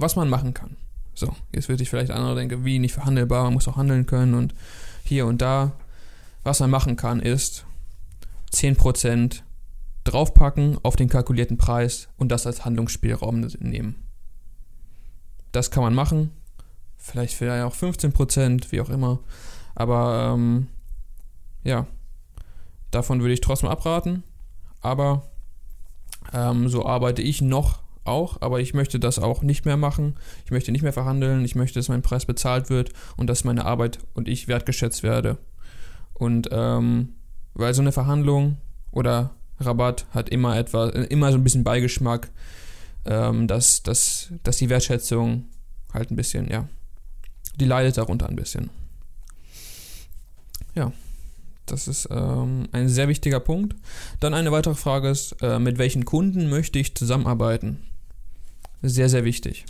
Was 0.00 0.16
man 0.16 0.30
machen 0.30 0.54
kann. 0.54 0.76
So, 1.14 1.34
jetzt 1.54 1.68
würde 1.68 1.82
ich 1.82 1.90
vielleicht 1.90 2.10
andere 2.10 2.34
denken, 2.34 2.64
wie 2.64 2.78
nicht 2.78 2.94
verhandelbar, 2.94 3.44
man 3.44 3.54
muss 3.54 3.68
auch 3.68 3.76
handeln 3.76 4.06
können 4.06 4.34
und 4.34 4.54
hier 5.04 5.26
und 5.26 5.42
da. 5.42 5.72
Was 6.42 6.60
man 6.60 6.70
machen 6.70 6.96
kann, 6.96 7.20
ist 7.20 7.66
10% 8.52 9.42
draufpacken 10.04 10.78
auf 10.82 10.96
den 10.96 11.10
kalkulierten 11.10 11.58
Preis 11.58 12.08
und 12.16 12.30
das 12.32 12.46
als 12.46 12.64
Handlungsspielraum 12.64 13.40
nehmen. 13.58 13.96
Das 15.52 15.70
kann 15.70 15.82
man 15.82 15.94
machen. 15.94 16.30
Vielleicht 16.96 17.34
vielleicht 17.34 17.64
auch 17.64 17.74
15%, 17.74 18.72
wie 18.72 18.80
auch 18.80 18.88
immer. 18.88 19.18
Aber 19.74 20.32
ähm, 20.34 20.68
ja, 21.62 21.86
davon 22.90 23.20
würde 23.20 23.34
ich 23.34 23.42
trotzdem 23.42 23.68
abraten. 23.68 24.22
Aber 24.80 25.28
ähm, 26.32 26.68
so 26.68 26.86
arbeite 26.86 27.20
ich 27.20 27.42
noch 27.42 27.82
auch, 28.04 28.40
aber 28.40 28.60
ich 28.60 28.74
möchte 28.74 28.98
das 28.98 29.18
auch 29.18 29.42
nicht 29.42 29.64
mehr 29.64 29.76
machen. 29.76 30.16
Ich 30.44 30.50
möchte 30.50 30.72
nicht 30.72 30.82
mehr 30.82 30.92
verhandeln. 30.92 31.44
Ich 31.44 31.54
möchte, 31.54 31.78
dass 31.78 31.88
mein 31.88 32.02
Preis 32.02 32.26
bezahlt 32.26 32.70
wird 32.70 32.92
und 33.16 33.28
dass 33.28 33.44
meine 33.44 33.64
Arbeit 33.64 33.98
und 34.14 34.28
ich 34.28 34.48
wertgeschätzt 34.48 35.02
werde. 35.02 35.38
Und 36.14 36.48
ähm, 36.52 37.14
weil 37.54 37.74
so 37.74 37.82
eine 37.82 37.92
Verhandlung 37.92 38.56
oder 38.90 39.34
Rabatt 39.58 40.06
hat 40.10 40.28
immer 40.28 40.56
etwas, 40.56 40.92
immer 41.06 41.30
so 41.32 41.38
ein 41.38 41.44
bisschen 41.44 41.64
Beigeschmack, 41.64 42.30
ähm, 43.04 43.46
dass, 43.46 43.82
dass, 43.82 44.32
dass 44.42 44.56
die 44.56 44.70
Wertschätzung 44.70 45.46
halt 45.92 46.10
ein 46.10 46.16
bisschen, 46.16 46.48
ja, 46.50 46.68
die 47.56 47.64
leidet 47.64 47.98
darunter 47.98 48.28
ein 48.28 48.36
bisschen. 48.36 48.70
Ja, 50.74 50.92
das 51.72 51.88
ist 51.88 52.08
ähm, 52.10 52.68
ein 52.72 52.88
sehr 52.88 53.08
wichtiger 53.08 53.40
Punkt. 53.40 53.76
Dann 54.20 54.34
eine 54.34 54.52
weitere 54.52 54.74
Frage 54.74 55.08
ist, 55.08 55.36
äh, 55.40 55.58
mit 55.58 55.78
welchen 55.78 56.04
Kunden 56.04 56.48
möchte 56.48 56.78
ich 56.78 56.94
zusammenarbeiten? 56.94 57.78
Sehr, 58.82 59.08
sehr 59.08 59.24
wichtig. 59.24 59.66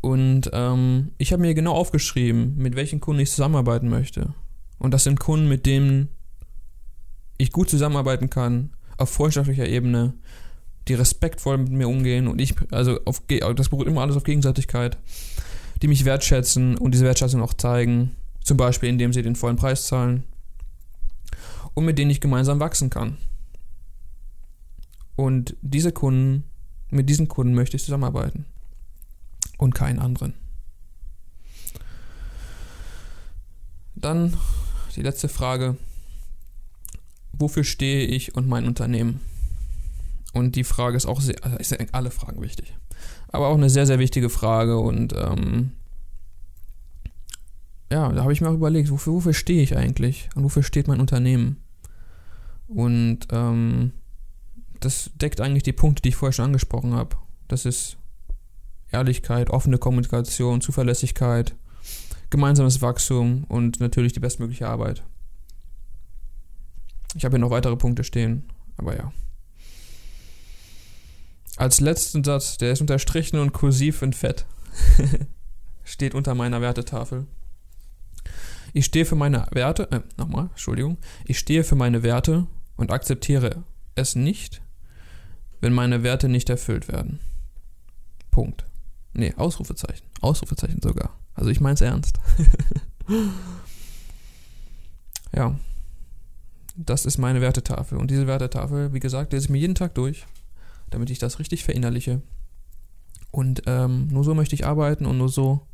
Und 0.00 0.50
ähm, 0.52 1.10
ich 1.18 1.32
habe 1.32 1.42
mir 1.42 1.54
genau 1.54 1.74
aufgeschrieben, 1.74 2.56
mit 2.56 2.76
welchen 2.76 3.00
Kunden 3.00 3.20
ich 3.20 3.30
zusammenarbeiten 3.30 3.88
möchte. 3.88 4.34
Und 4.78 4.92
das 4.92 5.04
sind 5.04 5.18
Kunden, 5.18 5.48
mit 5.48 5.66
denen 5.66 6.08
ich 7.36 7.52
gut 7.52 7.68
zusammenarbeiten 7.68 8.30
kann, 8.30 8.70
auf 8.96 9.10
freundschaftlicher 9.10 9.66
Ebene, 9.66 10.14
die 10.88 10.94
respektvoll 10.94 11.58
mit 11.58 11.70
mir 11.70 11.88
umgehen 11.88 12.28
und 12.28 12.40
ich, 12.40 12.54
also 12.70 12.98
auf, 13.04 13.22
das 13.56 13.68
beruht 13.68 13.86
immer 13.86 14.02
alles 14.02 14.16
auf 14.16 14.24
Gegenseitigkeit, 14.24 14.98
die 15.82 15.88
mich 15.88 16.04
wertschätzen 16.04 16.76
und 16.76 16.92
diese 16.92 17.04
Wertschätzung 17.04 17.42
auch 17.42 17.54
zeigen, 17.54 18.16
zum 18.42 18.56
Beispiel 18.56 18.88
indem 18.88 19.12
sie 19.12 19.22
den 19.22 19.36
vollen 19.36 19.56
Preis 19.56 19.86
zahlen 19.86 20.24
und 21.74 21.84
mit 21.84 21.98
denen 21.98 22.10
ich 22.10 22.20
gemeinsam 22.20 22.60
wachsen 22.60 22.90
kann. 22.90 23.18
Und 25.16 25.56
diese 25.62 25.92
Kunden 25.92 26.44
mit 26.90 27.08
diesen 27.08 27.28
Kunden 27.28 27.54
möchte 27.54 27.76
ich 27.76 27.84
zusammenarbeiten 27.84 28.46
und 29.58 29.74
keinen 29.74 29.98
anderen. 29.98 30.34
Dann 33.94 34.36
die 34.98 35.02
letzte 35.02 35.28
Frage. 35.28 35.76
Wofür 37.32 37.62
stehe 37.62 38.04
ich 38.04 38.34
und 38.34 38.48
mein 38.48 38.66
Unternehmen? 38.66 39.20
Und 40.32 40.56
die 40.56 40.64
Frage 40.64 40.96
ist 40.96 41.06
auch 41.06 41.20
sehr, 41.20 41.36
also 41.44 41.56
ich 41.60 41.94
alle 41.94 42.10
Fragen 42.10 42.42
wichtig, 42.42 42.76
aber 43.28 43.46
auch 43.46 43.54
eine 43.54 43.70
sehr, 43.70 43.86
sehr 43.86 44.00
wichtige 44.00 44.28
Frage. 44.28 44.78
Und 44.78 45.14
ähm, 45.16 45.70
ja, 47.90 48.12
da 48.12 48.22
habe 48.22 48.32
ich 48.32 48.40
mir 48.40 48.48
auch 48.48 48.54
überlegt, 48.54 48.90
wofür, 48.90 49.14
wofür 49.14 49.34
stehe 49.34 49.62
ich 49.62 49.76
eigentlich 49.76 50.28
und 50.34 50.44
wofür 50.44 50.62
steht 50.62 50.88
mein 50.88 51.00
Unternehmen? 51.00 51.56
Und 52.66 53.20
ähm, 53.32 53.92
das 54.80 55.10
deckt 55.14 55.40
eigentlich 55.40 55.62
die 55.62 55.72
Punkte, 55.72 56.02
die 56.02 56.10
ich 56.10 56.16
vorher 56.16 56.32
schon 56.32 56.46
angesprochen 56.46 56.92
habe. 56.92 57.16
Das 57.48 57.64
ist 57.64 57.96
Ehrlichkeit, 58.92 59.50
offene 59.50 59.78
Kommunikation, 59.78 60.60
Zuverlässigkeit, 60.60 61.54
gemeinsames 62.30 62.82
Wachstum 62.82 63.44
und 63.48 63.80
natürlich 63.80 64.12
die 64.12 64.20
bestmögliche 64.20 64.68
Arbeit. 64.68 65.02
Ich 67.14 67.24
habe 67.24 67.36
hier 67.36 67.40
noch 67.40 67.50
weitere 67.50 67.76
Punkte 67.76 68.04
stehen, 68.04 68.44
aber 68.76 68.96
ja. 68.96 69.12
Als 71.56 71.80
letzten 71.80 72.22
Satz, 72.22 72.58
der 72.58 72.72
ist 72.72 72.82
unterstrichen 72.82 73.38
und 73.40 73.52
kursiv 73.52 74.02
in 74.02 74.12
Fett, 74.12 74.46
steht 75.84 76.14
unter 76.14 76.34
meiner 76.34 76.60
Wertetafel. 76.60 77.26
Ich 78.72 78.84
stehe 78.84 79.04
für 79.04 79.16
meine 79.16 79.46
Werte, 79.50 79.90
äh, 79.90 80.00
nochmal, 80.16 80.48
Entschuldigung, 80.50 80.98
ich 81.24 81.38
stehe 81.38 81.64
für 81.64 81.76
meine 81.76 82.02
Werte 82.02 82.46
und 82.76 82.90
akzeptiere 82.90 83.64
es 83.94 84.14
nicht, 84.14 84.62
wenn 85.60 85.72
meine 85.72 86.02
Werte 86.02 86.28
nicht 86.28 86.50
erfüllt 86.50 86.88
werden. 86.88 87.20
Punkt. 88.30 88.64
Nee, 89.12 89.34
Ausrufezeichen. 89.36 90.06
Ausrufezeichen 90.20 90.80
sogar. 90.82 91.18
Also 91.34 91.50
ich 91.50 91.60
mein's 91.60 91.80
ernst. 91.80 92.18
ja. 95.34 95.58
Das 96.76 97.06
ist 97.06 97.18
meine 97.18 97.40
Wertetafel. 97.40 97.98
Und 97.98 98.10
diese 98.10 98.28
Wertetafel, 98.28 98.92
wie 98.92 99.00
gesagt, 99.00 99.32
lese 99.32 99.46
ich 99.46 99.50
mir 99.50 99.58
jeden 99.58 99.74
Tag 99.74 99.94
durch, 99.94 100.26
damit 100.90 101.10
ich 101.10 101.18
das 101.18 101.40
richtig 101.40 101.64
verinnerliche. 101.64 102.22
Und 103.32 103.62
ähm, 103.66 104.06
nur 104.08 104.22
so 104.22 104.34
möchte 104.34 104.54
ich 104.54 104.64
arbeiten 104.64 105.04
und 105.04 105.18
nur 105.18 105.28
so 105.28 105.66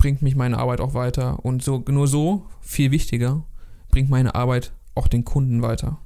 bringt 0.00 0.22
mich 0.22 0.34
meine 0.34 0.58
Arbeit 0.58 0.80
auch 0.80 0.94
weiter. 0.94 1.44
Und 1.44 1.62
so, 1.62 1.84
nur 1.86 2.08
so, 2.08 2.46
viel 2.62 2.90
wichtiger, 2.90 3.44
bringt 3.90 4.08
meine 4.08 4.34
Arbeit 4.34 4.72
auch 4.94 5.06
den 5.06 5.24
Kunden 5.26 5.60
weiter. 5.62 5.98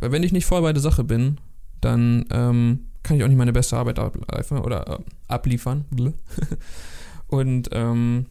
Weil 0.00 0.10
wenn 0.10 0.24
ich 0.24 0.32
nicht 0.32 0.44
voll 0.44 0.60
bei 0.60 0.72
der 0.72 0.82
Sache 0.82 1.04
bin, 1.04 1.38
dann 1.80 2.26
ähm, 2.30 2.86
kann 3.04 3.16
ich 3.16 3.22
auch 3.22 3.28
nicht 3.28 3.38
meine 3.38 3.52
beste 3.52 3.76
Arbeit 3.76 4.00
abliefern 4.00 4.58
oder 4.58 4.88
äh, 4.88 4.98
abliefern. 5.28 5.84
Und 7.28 7.68
ähm, 7.72 8.26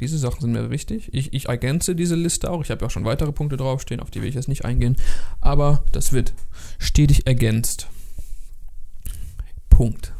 diese 0.00 0.18
Sachen 0.18 0.40
sind 0.40 0.52
mir 0.52 0.70
wichtig. 0.70 1.08
Ich, 1.12 1.32
ich 1.32 1.48
ergänze 1.48 1.94
diese 1.94 2.16
Liste 2.16 2.50
auch. 2.50 2.62
Ich 2.62 2.70
habe 2.70 2.80
ja 2.80 2.86
auch 2.88 2.90
schon 2.90 3.04
weitere 3.04 3.30
Punkte 3.30 3.56
draufstehen, 3.56 4.00
auf 4.00 4.10
die 4.10 4.20
will 4.20 4.28
ich 4.28 4.34
jetzt 4.34 4.48
nicht 4.48 4.64
eingehen. 4.64 4.96
Aber 5.40 5.84
das 5.92 6.12
wird 6.12 6.34
stetig 6.78 7.28
ergänzt. 7.28 7.88
Punkt. 9.70 10.12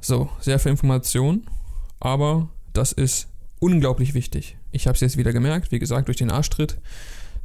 So, 0.00 0.30
sehr 0.40 0.58
viel 0.58 0.70
Information, 0.70 1.42
aber 2.00 2.48
das 2.72 2.92
ist 2.92 3.28
unglaublich 3.60 4.14
wichtig. 4.14 4.56
Ich 4.70 4.86
habe 4.86 4.94
es 4.94 5.00
jetzt 5.00 5.16
wieder 5.16 5.32
gemerkt, 5.32 5.72
wie 5.72 5.78
gesagt, 5.78 6.08
durch 6.08 6.18
den 6.18 6.30
Arschtritt 6.30 6.78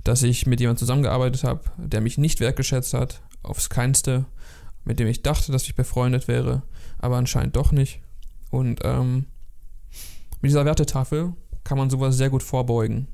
dass 0.03 0.23
ich 0.23 0.45
mit 0.45 0.59
jemandem 0.59 0.79
zusammengearbeitet 0.79 1.43
habe, 1.43 1.61
der 1.77 2.01
mich 2.01 2.17
nicht 2.17 2.39
wertgeschätzt 2.39 2.93
hat, 2.93 3.21
aufs 3.41 3.69
Keinste, 3.69 4.25
mit 4.83 4.99
dem 4.99 5.07
ich 5.07 5.23
dachte, 5.23 5.51
dass 5.51 5.63
ich 5.63 5.75
befreundet 5.75 6.27
wäre, 6.27 6.63
aber 6.99 7.17
anscheinend 7.17 7.55
doch 7.55 7.71
nicht. 7.71 8.01
Und 8.49 8.81
ähm, 8.83 9.25
mit 10.41 10.49
dieser 10.49 10.65
Wertetafel 10.65 11.33
kann 11.63 11.77
man 11.77 11.89
sowas 11.89 12.17
sehr 12.17 12.29
gut 12.29 12.43
vorbeugen. 12.43 13.07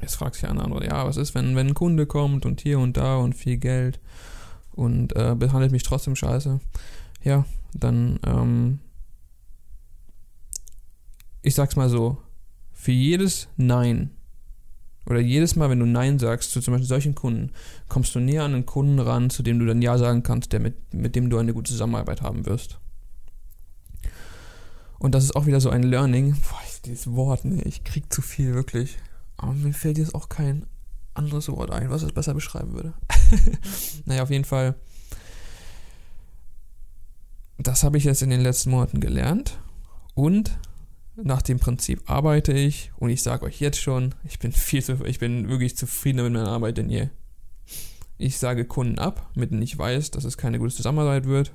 Jetzt 0.00 0.16
fragt 0.16 0.34
sich 0.34 0.46
einer 0.46 0.64
andere, 0.64 0.84
ja, 0.84 1.06
was 1.06 1.16
ist, 1.16 1.34
wenn, 1.34 1.56
wenn 1.56 1.68
ein 1.68 1.74
Kunde 1.74 2.06
kommt 2.06 2.44
und 2.44 2.60
hier 2.60 2.78
und 2.78 2.96
da 2.96 3.16
und 3.16 3.34
viel 3.34 3.56
Geld 3.56 4.00
und 4.72 5.16
äh, 5.16 5.34
behandelt 5.34 5.72
mich 5.72 5.84
trotzdem 5.84 6.16
scheiße? 6.16 6.60
Ja, 7.22 7.46
dann, 7.72 8.18
ähm, 8.26 8.80
ich 11.42 11.54
sag's 11.54 11.76
mal 11.76 11.88
so, 11.88 12.18
für 12.72 12.92
jedes 12.92 13.48
Nein 13.56 14.10
oder 15.06 15.20
jedes 15.20 15.56
Mal, 15.56 15.68
wenn 15.70 15.80
du 15.80 15.86
Nein 15.86 16.18
sagst 16.18 16.52
zu 16.52 16.60
zum 16.60 16.72
Beispiel 16.72 16.88
solchen 16.88 17.14
Kunden, 17.14 17.50
kommst 17.88 18.14
du 18.14 18.20
näher 18.20 18.44
an 18.44 18.54
einen 18.54 18.66
Kunden 18.66 19.00
ran, 19.00 19.30
zu 19.30 19.42
dem 19.42 19.58
du 19.58 19.66
dann 19.66 19.82
Ja 19.82 19.98
sagen 19.98 20.22
kannst, 20.22 20.52
der 20.52 20.60
mit, 20.60 20.94
mit 20.94 21.16
dem 21.16 21.28
du 21.28 21.38
eine 21.38 21.54
gute 21.54 21.70
Zusammenarbeit 21.70 22.22
haben 22.22 22.46
wirst. 22.46 22.78
Und 24.98 25.16
das 25.16 25.24
ist 25.24 25.34
auch 25.34 25.46
wieder 25.46 25.60
so 25.60 25.70
ein 25.70 25.82
Learning. 25.82 26.32
Boah, 26.32 26.60
dieses 26.84 27.12
Wort, 27.12 27.44
ne, 27.44 27.62
ich 27.62 27.82
krieg 27.82 28.12
zu 28.12 28.22
viel, 28.22 28.54
wirklich. 28.54 28.98
Aber 29.36 29.52
mir 29.52 29.72
fällt 29.72 29.98
jetzt 29.98 30.14
auch 30.14 30.28
kein 30.28 30.66
anderes 31.14 31.48
Wort 31.48 31.72
ein, 31.72 31.90
was 31.90 32.02
es 32.02 32.12
besser 32.12 32.34
beschreiben 32.34 32.72
würde. 32.72 32.92
naja, 34.04 34.22
auf 34.22 34.30
jeden 34.30 34.44
Fall. 34.44 34.76
Das 37.58 37.82
habe 37.82 37.98
ich 37.98 38.04
jetzt 38.04 38.22
in 38.22 38.30
den 38.30 38.40
letzten 38.40 38.70
Monaten 38.70 39.00
gelernt. 39.00 39.58
Und 40.14 40.58
nach 41.16 41.42
dem 41.42 41.58
Prinzip 41.58 42.08
arbeite 42.10 42.52
ich 42.52 42.92
und 42.96 43.10
ich 43.10 43.22
sage 43.22 43.44
euch 43.44 43.60
jetzt 43.60 43.80
schon, 43.80 44.14
ich 44.24 44.38
bin 44.38 44.52
viel 44.52 44.82
zu, 44.82 45.04
ich 45.04 45.18
bin 45.18 45.48
wirklich 45.48 45.76
zufriedener 45.76 46.24
mit 46.24 46.32
meiner 46.32 46.48
Arbeit 46.48 46.78
denn 46.78 46.88
je. 46.88 47.08
Ich 48.18 48.38
sage 48.38 48.64
Kunden 48.64 48.98
ab, 48.98 49.30
mit 49.34 49.50
denen 49.50 49.62
ich 49.62 49.76
weiß, 49.76 50.12
dass 50.12 50.24
es 50.24 50.36
keine 50.36 50.58
gute 50.58 50.74
Zusammenarbeit 50.74 51.26
wird. 51.26 51.52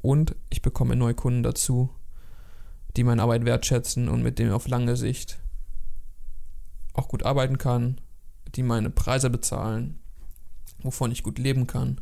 Und 0.00 0.34
ich 0.50 0.60
bekomme 0.60 0.96
neue 0.96 1.14
Kunden 1.14 1.42
dazu, 1.42 1.90
die 2.96 3.04
meine 3.04 3.22
Arbeit 3.22 3.44
wertschätzen 3.44 4.08
und 4.08 4.22
mit 4.22 4.38
denen 4.38 4.52
auf 4.52 4.66
lange 4.66 4.96
Sicht 4.96 5.38
auch 6.94 7.08
gut 7.08 7.22
arbeiten 7.22 7.58
kann, 7.58 8.00
die 8.54 8.62
meine 8.62 8.90
Preise 8.90 9.30
bezahlen 9.30 10.02
wovon 10.82 11.12
ich 11.12 11.22
gut 11.22 11.38
leben 11.38 11.66
kann 11.66 12.00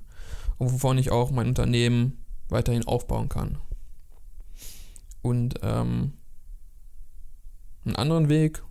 und 0.59 0.73
wovon 0.73 0.99
ich 0.99 1.11
auch 1.11 1.31
mein 1.31 1.49
Unternehmen 1.49 2.25
weiterhin 2.49 2.87
aufbauen 2.87 3.29
kann. 3.29 3.59
Und 5.23 5.57
ähm, 5.63 6.15
einen 7.85 7.97
anderen 7.97 8.29
Weg, 8.29 8.63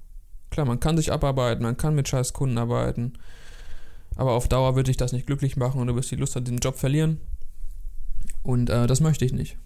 klar, 0.50 0.66
man 0.66 0.80
kann 0.80 0.98
sich 0.98 1.12
abarbeiten, 1.12 1.64
man 1.64 1.78
kann 1.78 1.96
mit 1.96 2.08
scheiß 2.08 2.34
Kunden 2.34 2.58
arbeiten, 2.58 3.14
aber 4.16 4.34
auf 4.34 4.48
Dauer 4.48 4.76
würde 4.76 4.92
ich 4.92 4.98
das 4.98 5.14
nicht 5.14 5.28
glücklich 5.28 5.58
machen 5.58 5.80
und 5.80 5.88
du 5.88 5.96
wirst 5.96 6.12
die 6.12 6.16
Lust 6.16 6.36
an 6.36 6.46
den 6.46 6.58
Job 6.58 6.78
verlieren. 6.78 7.20
Und 8.44 8.70
äh, 8.70 8.88
das 8.88 9.02
möchte 9.02 9.26
ich 9.26 9.34
nicht. 9.34 9.58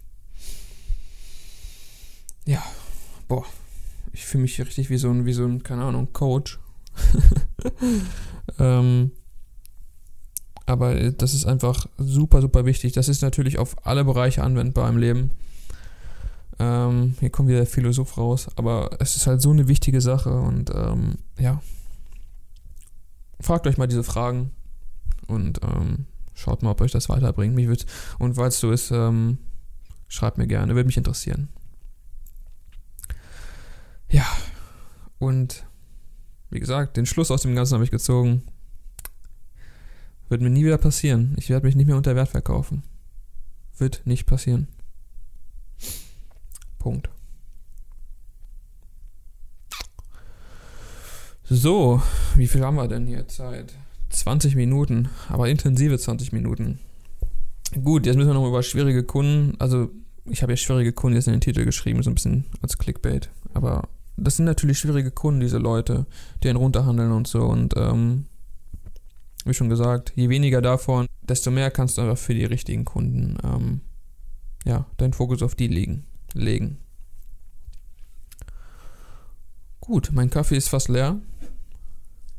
Ja, 2.46 2.62
boah, 3.28 3.46
ich 4.12 4.26
fühle 4.26 4.44
mich 4.44 4.60
richtig 4.60 4.90
wie 4.90 4.98
so 4.98 5.10
ein, 5.10 5.26
wie 5.26 5.34
so 5.34 5.46
ein, 5.46 5.64
keine 5.64 5.84
Ahnung, 5.84 6.12
Coach. 6.14 6.60
ähm, 8.60 9.12
aber 10.66 11.12
das 11.12 11.34
ist 11.34 11.46
einfach 11.46 11.88
super, 11.98 12.42
super 12.42 12.66
wichtig. 12.66 12.94
Das 12.94 13.10
ist 13.10 13.22
natürlich 13.22 13.58
auf 13.58 13.86
alle 13.86 14.04
Bereiche 14.04 14.44
anwendbar 14.44 14.90
im 14.90 14.98
Leben. 14.98 15.32
Ähm, 16.60 17.16
hier 17.20 17.30
kommt 17.30 17.50
wieder 17.50 17.60
der 17.60 17.68
Philosoph 17.68 18.18
raus, 18.18 18.48
aber 18.56 18.98
es 19.00 19.16
ist 19.16 19.28
halt 19.28 19.42
so 19.42 19.52
eine 19.52 19.68
wichtige 19.68 20.02
Sache 20.02 20.40
und 20.40 20.72
ähm, 20.74 21.16
ja. 21.40 21.62
Fragt 23.40 23.68
euch 23.68 23.78
mal 23.78 23.88
diese 23.88 24.04
Fragen 24.04 24.52
und 25.28 25.60
ähm, 25.64 26.06
schaut 26.34 26.64
mal, 26.64 26.72
ob 26.72 26.82
euch 26.82 26.92
das 26.92 27.10
weiterbringt. 27.10 27.56
Mich 27.56 27.68
wird, 27.68 27.86
und 28.20 28.38
weil 28.38 28.50
es 28.50 28.60
so 28.60 28.72
ist, 28.72 28.92
ähm, 28.92 29.38
schreibt 30.08 30.38
mir 30.38 30.48
gerne, 30.48 30.76
würde 30.76 30.88
mich 30.88 30.98
interessieren. 30.98 31.50
Ja, 34.10 34.26
und 35.18 35.66
wie 36.52 36.60
gesagt, 36.60 36.98
den 36.98 37.08
Schluss 37.08 37.32
aus 37.32 37.42
dem 37.42 37.56
Ganzen 37.56 37.74
habe 37.74 37.84
ich 37.84 37.92
gezogen. 37.92 38.44
Wird 40.30 40.42
mir 40.42 40.52
nie 40.52 40.64
wieder 40.64 40.78
passieren. 40.78 41.34
Ich 41.38 41.50
werde 41.50 41.66
mich 41.66 41.76
nicht 41.76 41.88
mehr 41.88 41.98
unter 41.98 42.16
Wert 42.16 42.30
verkaufen. 42.30 42.84
Wird 43.78 44.04
nicht 44.06 44.26
passieren. 44.26 44.68
Punkt. 46.84 47.10
So, 51.46 52.02
wie 52.36 52.48
viel 52.48 52.62
haben 52.62 52.76
wir 52.76 52.90
denn 52.90 53.08
hier 53.08 53.26
Zeit? 53.30 53.74
20 54.10 54.58
Minuten, 54.58 55.08
aber 55.30 55.48
intensive 55.48 55.98
20 55.98 56.34
Minuten. 56.34 56.80
Gut, 57.86 58.06
jetzt 58.06 58.18
müssen 58.18 58.28
wir 58.28 58.34
noch 58.34 58.48
über 58.48 58.62
schwierige 58.64 59.04
Kunden. 59.04 59.56
Also, 59.60 59.92
ich 60.26 60.42
habe 60.42 60.52
ja 60.52 60.58
schwierige 60.58 60.92
Kunden 60.92 61.16
jetzt 61.16 61.28
in 61.28 61.34
den 61.34 61.42
Titel 61.42 61.64
geschrieben, 61.64 62.04
so 62.04 62.12
ein 62.12 62.16
bisschen 62.16 62.46
als 62.62 62.78
Clickbait. 62.78 63.30
Aber 63.54 63.88
das 64.18 64.36
sind 64.36 64.46
natürlich 64.46 64.78
schwierige 64.78 65.12
Kunden, 65.12 65.40
diese 65.40 65.60
Leute, 65.60 66.06
die 66.44 66.50
einen 66.50 66.58
runterhandeln 66.58 67.14
und 67.14 67.30
so. 67.30 67.44
Und 67.44 67.76
ähm, 67.78 68.26
wie 69.46 69.54
schon 69.54 69.70
gesagt, 69.70 70.12
je 70.18 70.28
weniger 70.28 70.62
davon, 70.62 71.08
desto 71.22 71.50
mehr 71.50 71.72
kannst 71.72 71.98
du 71.98 72.02
einfach 72.02 72.18
für 72.18 72.34
die 72.34 72.46
richtigen 72.46 72.84
Kunden 72.84 73.38
ähm, 73.42 73.82
ja, 74.66 74.86
deinen 74.98 75.14
Fokus 75.14 75.42
auf 75.44 75.56
die 75.56 75.68
legen 75.68 76.04
legen. 76.34 76.80
Gut, 79.80 80.12
mein 80.14 80.30
Kaffee 80.30 80.58
ist 80.58 80.70
fast 80.70 80.90
leer. 80.90 81.20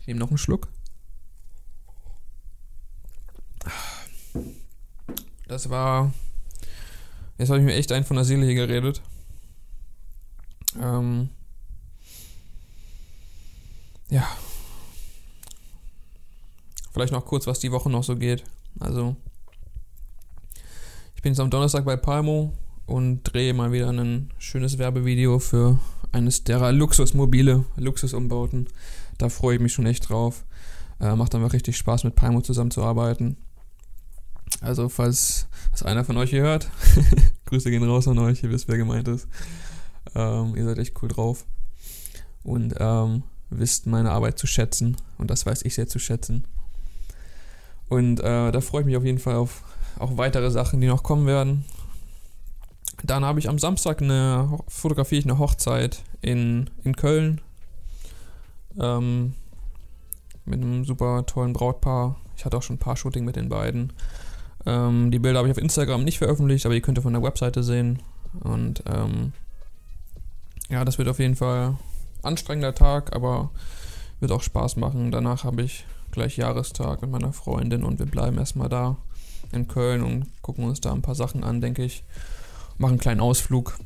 Ich 0.00 0.06
nehme 0.06 0.20
noch 0.20 0.28
einen 0.28 0.38
Schluck. 0.38 0.68
Das 5.46 5.68
war. 5.68 6.12
Jetzt 7.38 7.50
habe 7.50 7.58
ich 7.58 7.64
mir 7.64 7.74
echt 7.74 7.92
einen 7.92 8.04
von 8.04 8.16
der 8.16 8.24
Seele 8.24 8.44
hier 8.44 8.54
geredet. 8.54 9.02
Ähm, 10.80 11.30
ja. 14.08 14.26
Vielleicht 16.92 17.12
noch 17.12 17.26
kurz, 17.26 17.46
was 17.46 17.58
die 17.58 17.72
Woche 17.72 17.90
noch 17.90 18.04
so 18.04 18.16
geht. 18.16 18.44
Also, 18.78 19.16
ich 21.14 21.22
bin 21.22 21.32
jetzt 21.32 21.40
am 21.40 21.50
Donnerstag 21.50 21.84
bei 21.84 21.96
Palmo 21.96 22.52
und 22.86 23.22
drehe 23.22 23.54
mal 23.54 23.72
wieder 23.72 23.90
ein 23.90 24.30
schönes 24.38 24.78
Werbevideo 24.78 25.38
für 25.38 25.78
eines 26.12 26.44
derer 26.44 26.72
Luxusmobile, 26.72 27.64
Luxusumbauten. 27.76 28.68
Da 29.18 29.28
freue 29.28 29.56
ich 29.56 29.60
mich 29.60 29.72
schon 29.72 29.86
echt 29.86 30.08
drauf. 30.08 30.44
Äh, 31.00 31.16
macht 31.16 31.34
einfach 31.34 31.52
richtig 31.52 31.76
Spaß, 31.76 32.04
mit 32.04 32.14
Paimo 32.14 32.40
zusammenzuarbeiten. 32.40 33.36
Also, 34.60 34.88
falls 34.88 35.48
das 35.72 35.82
einer 35.82 36.04
von 36.04 36.16
euch 36.16 36.30
hier 36.30 36.42
hört, 36.42 36.70
Grüße 37.46 37.70
gehen 37.70 37.82
raus 37.84 38.06
an 38.06 38.18
euch, 38.18 38.42
ihr 38.42 38.50
wisst, 38.50 38.68
wer 38.68 38.76
gemeint 38.76 39.08
ist. 39.08 39.26
Ähm, 40.14 40.54
ihr 40.56 40.64
seid 40.64 40.78
echt 40.78 41.02
cool 41.02 41.08
drauf. 41.08 41.44
Und 42.42 42.74
ähm, 42.78 43.22
wisst 43.50 43.86
meine 43.86 44.10
Arbeit 44.10 44.38
zu 44.38 44.46
schätzen. 44.46 44.96
Und 45.18 45.30
das 45.30 45.46
weiß 45.46 45.62
ich 45.64 45.74
sehr 45.74 45.88
zu 45.88 45.98
schätzen. 45.98 46.44
Und 47.88 48.20
äh, 48.20 48.52
da 48.52 48.60
freue 48.60 48.82
ich 48.82 48.86
mich 48.86 48.96
auf 48.96 49.04
jeden 49.04 49.18
Fall 49.18 49.34
auf 49.34 49.62
auch 49.98 50.16
weitere 50.16 50.50
Sachen, 50.50 50.80
die 50.80 50.86
noch 50.86 51.02
kommen 51.02 51.26
werden. 51.26 51.64
Dann 53.04 53.22
habe 53.22 53.38
ich 53.38 53.50
am 53.50 53.58
Samstag 53.58 54.00
eine 54.00 54.58
fotografiere 54.66 55.18
ich 55.18 55.26
eine 55.26 55.38
Hochzeit 55.38 56.02
in, 56.22 56.70
in 56.84 56.96
Köln. 56.96 57.42
Ähm, 58.80 59.34
mit 60.46 60.62
einem 60.62 60.86
super 60.86 61.26
tollen 61.26 61.52
Brautpaar. 61.52 62.16
Ich 62.34 62.46
hatte 62.46 62.56
auch 62.56 62.62
schon 62.62 62.76
ein 62.76 62.80
paar 62.80 62.96
Shooting 62.96 63.26
mit 63.26 63.36
den 63.36 63.50
beiden. 63.50 63.92
Ähm, 64.64 65.10
die 65.10 65.18
Bilder 65.18 65.40
habe 65.40 65.48
ich 65.48 65.52
auf 65.52 65.62
Instagram 65.62 66.02
nicht 66.02 66.16
veröffentlicht, 66.16 66.64
aber 66.64 66.74
ihr 66.74 66.80
könnt 66.80 66.96
ihr 66.96 67.02
von 67.02 67.12
der 67.12 67.22
Webseite 67.22 67.62
sehen. 67.62 68.00
Und 68.40 68.82
ähm, 68.86 69.34
ja, 70.70 70.82
das 70.86 70.96
wird 70.96 71.08
auf 71.08 71.18
jeden 71.18 71.36
Fall 71.36 71.76
anstrengender 72.22 72.74
Tag, 72.74 73.14
aber 73.14 73.50
wird 74.18 74.32
auch 74.32 74.42
Spaß 74.42 74.76
machen. 74.76 75.10
Danach 75.10 75.44
habe 75.44 75.60
ich 75.60 75.84
gleich 76.10 76.38
Jahrestag 76.38 77.02
mit 77.02 77.10
meiner 77.10 77.34
Freundin 77.34 77.84
und 77.84 77.98
wir 77.98 78.06
bleiben 78.06 78.38
erstmal 78.38 78.70
da 78.70 78.96
in 79.52 79.68
Köln 79.68 80.02
und 80.02 80.26
gucken 80.40 80.64
uns 80.64 80.80
da 80.80 80.92
ein 80.92 81.02
paar 81.02 81.14
Sachen 81.14 81.44
an, 81.44 81.60
denke 81.60 81.84
ich 81.84 82.02
mache 82.78 82.90
einen 82.90 83.00
kleinen 83.00 83.20
Ausflug. 83.20 83.78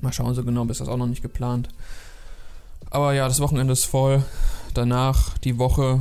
Mal 0.00 0.12
schauen, 0.12 0.34
so 0.34 0.44
genau 0.44 0.64
ist 0.66 0.80
das 0.80 0.88
auch 0.88 0.96
noch 0.96 1.06
nicht 1.06 1.22
geplant. 1.22 1.68
Aber 2.90 3.12
ja, 3.14 3.26
das 3.26 3.40
Wochenende 3.40 3.72
ist 3.72 3.84
voll. 3.84 4.24
Danach, 4.72 5.38
die 5.38 5.58
Woche, 5.58 6.00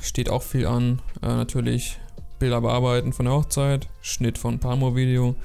steht 0.00 0.30
auch 0.30 0.42
viel 0.42 0.66
an. 0.66 1.00
Äh, 1.22 1.28
natürlich 1.28 1.98
Bilder 2.38 2.60
bearbeiten 2.60 3.12
von 3.12 3.26
der 3.26 3.34
Hochzeit, 3.34 3.88
Schnitt 4.00 4.38
von 4.38 4.58
Palmo-Video 4.58 5.36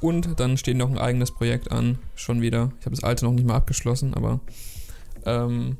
und 0.00 0.38
dann 0.38 0.56
steht 0.56 0.76
noch 0.76 0.90
ein 0.90 0.98
eigenes 0.98 1.30
Projekt 1.30 1.72
an, 1.72 1.98
schon 2.14 2.42
wieder. 2.42 2.72
Ich 2.80 2.86
habe 2.86 2.94
das 2.94 3.04
alte 3.04 3.24
noch 3.24 3.32
nicht 3.32 3.46
mal 3.46 3.56
abgeschlossen, 3.56 4.14
aber 4.14 4.40
ähm, 5.24 5.78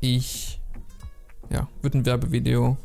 ich, 0.00 0.60
ja, 1.50 1.68
wird 1.82 1.94
ein 1.94 2.06
Werbevideo, 2.06 2.78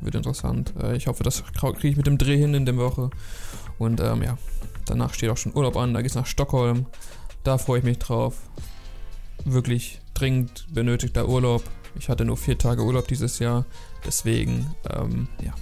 wird 0.00 0.14
interessant. 0.14 0.72
Äh, 0.80 0.96
ich 0.96 1.06
hoffe, 1.06 1.22
das 1.22 1.44
kriege 1.52 1.88
ich 1.88 1.96
mit 1.96 2.06
dem 2.06 2.16
Dreh 2.16 2.38
hin 2.38 2.54
in 2.54 2.64
der 2.64 2.76
Woche. 2.76 3.10
Und 3.78 4.00
ähm, 4.00 4.22
ja, 4.22 4.38
Danach 4.86 5.14
steht 5.14 5.30
auch 5.30 5.36
schon 5.36 5.54
Urlaub 5.54 5.76
an, 5.76 5.94
da 5.94 6.00
geht 6.00 6.10
es 6.10 6.16
nach 6.16 6.26
Stockholm. 6.26 6.86
Da 7.44 7.58
freue 7.58 7.80
ich 7.80 7.84
mich 7.84 7.98
drauf. 7.98 8.34
Wirklich 9.44 10.00
dringend 10.14 10.66
benötigter 10.72 11.28
Urlaub. 11.28 11.62
Ich 11.98 12.08
hatte 12.08 12.24
nur 12.24 12.36
vier 12.36 12.58
Tage 12.58 12.82
Urlaub 12.82 13.08
dieses 13.08 13.38
Jahr. 13.38 13.66
Deswegen, 14.04 14.74
ähm, 14.90 15.28
ja, 15.42 15.54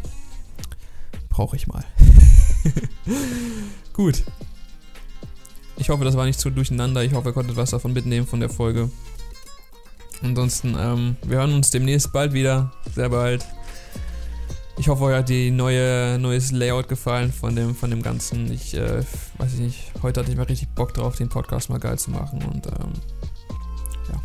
brauche 1.29 1.57
ich 1.57 1.67
mal. 1.67 1.85
Gut. 3.93 4.23
Ich 5.77 5.91
hoffe, 5.91 6.05
das 6.05 6.17
war 6.17 6.25
nicht 6.25 6.39
zu 6.39 6.51
durcheinander. 6.51 7.03
Ich 7.03 7.13
hoffe, 7.15 7.31
ihr 7.31 7.35
konntet 7.35 7.57
was 7.57 7.71
davon 7.71 7.93
mitnehmen 7.93 8.27
von 8.27 8.41
der 8.41 8.51
Folge. 8.51 8.91
Ansonsten, 10.23 10.77
ähm, 10.79 11.17
wir 11.23 11.39
hören 11.39 11.55
uns 11.55 11.71
demnächst 11.71 12.13
bald 12.13 12.33
wieder. 12.33 12.73
Sehr 12.95 13.11
bald. 13.11 13.45
Ich 14.77 14.89
hoffe, 14.89 15.05
euch 15.05 15.17
hat 15.17 15.29
die 15.29 15.51
neue 15.51 16.19
neues 16.19 16.51
Layout 16.51 16.89
gefallen 16.89 17.33
von 17.33 17.55
dem 17.55 17.75
von 17.75 17.91
dem 17.91 18.03
Ganzen. 18.03 18.51
Ich 18.53 18.75
äh, 18.75 19.03
weiß 19.39 19.55
ich 19.55 19.61
nicht. 19.61 19.93
Heute 20.03 20.21
hatte 20.21 20.31
ich 20.31 20.37
mal 20.37 20.45
richtig 20.45 20.69
Bock 20.71 20.93
drauf, 20.95 21.17
den 21.17 21.29
Podcast 21.29 21.71
mal 21.71 21.79
geil 21.79 21.99
zu 21.99 22.11
machen 22.11 22.43
und 22.43 22.67
ähm, 22.67 22.93
ja. 24.13 24.21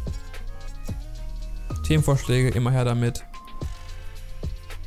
Themenvorschläge 1.84 2.50
immer 2.50 2.72
her 2.72 2.86
damit. 2.86 3.24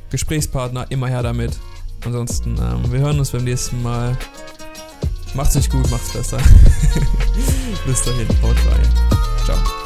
Gesprächspartner 0.09 0.85
immer 0.91 1.07
her 1.07 1.23
damit. 1.23 1.57
Ansonsten, 2.05 2.57
ähm, 2.57 2.91
wir 2.91 2.99
hören 2.99 3.17
uns 3.17 3.31
beim 3.31 3.45
nächsten 3.45 3.81
Mal. 3.81 4.17
Macht's 5.33 5.55
nicht 5.55 5.71
gut, 5.71 5.89
macht's 5.89 6.11
besser. 6.11 6.37
Bis 7.85 8.03
dahin, 8.03 8.27
haut 8.41 8.57
rein. 8.69 8.89
Ciao. 9.45 9.82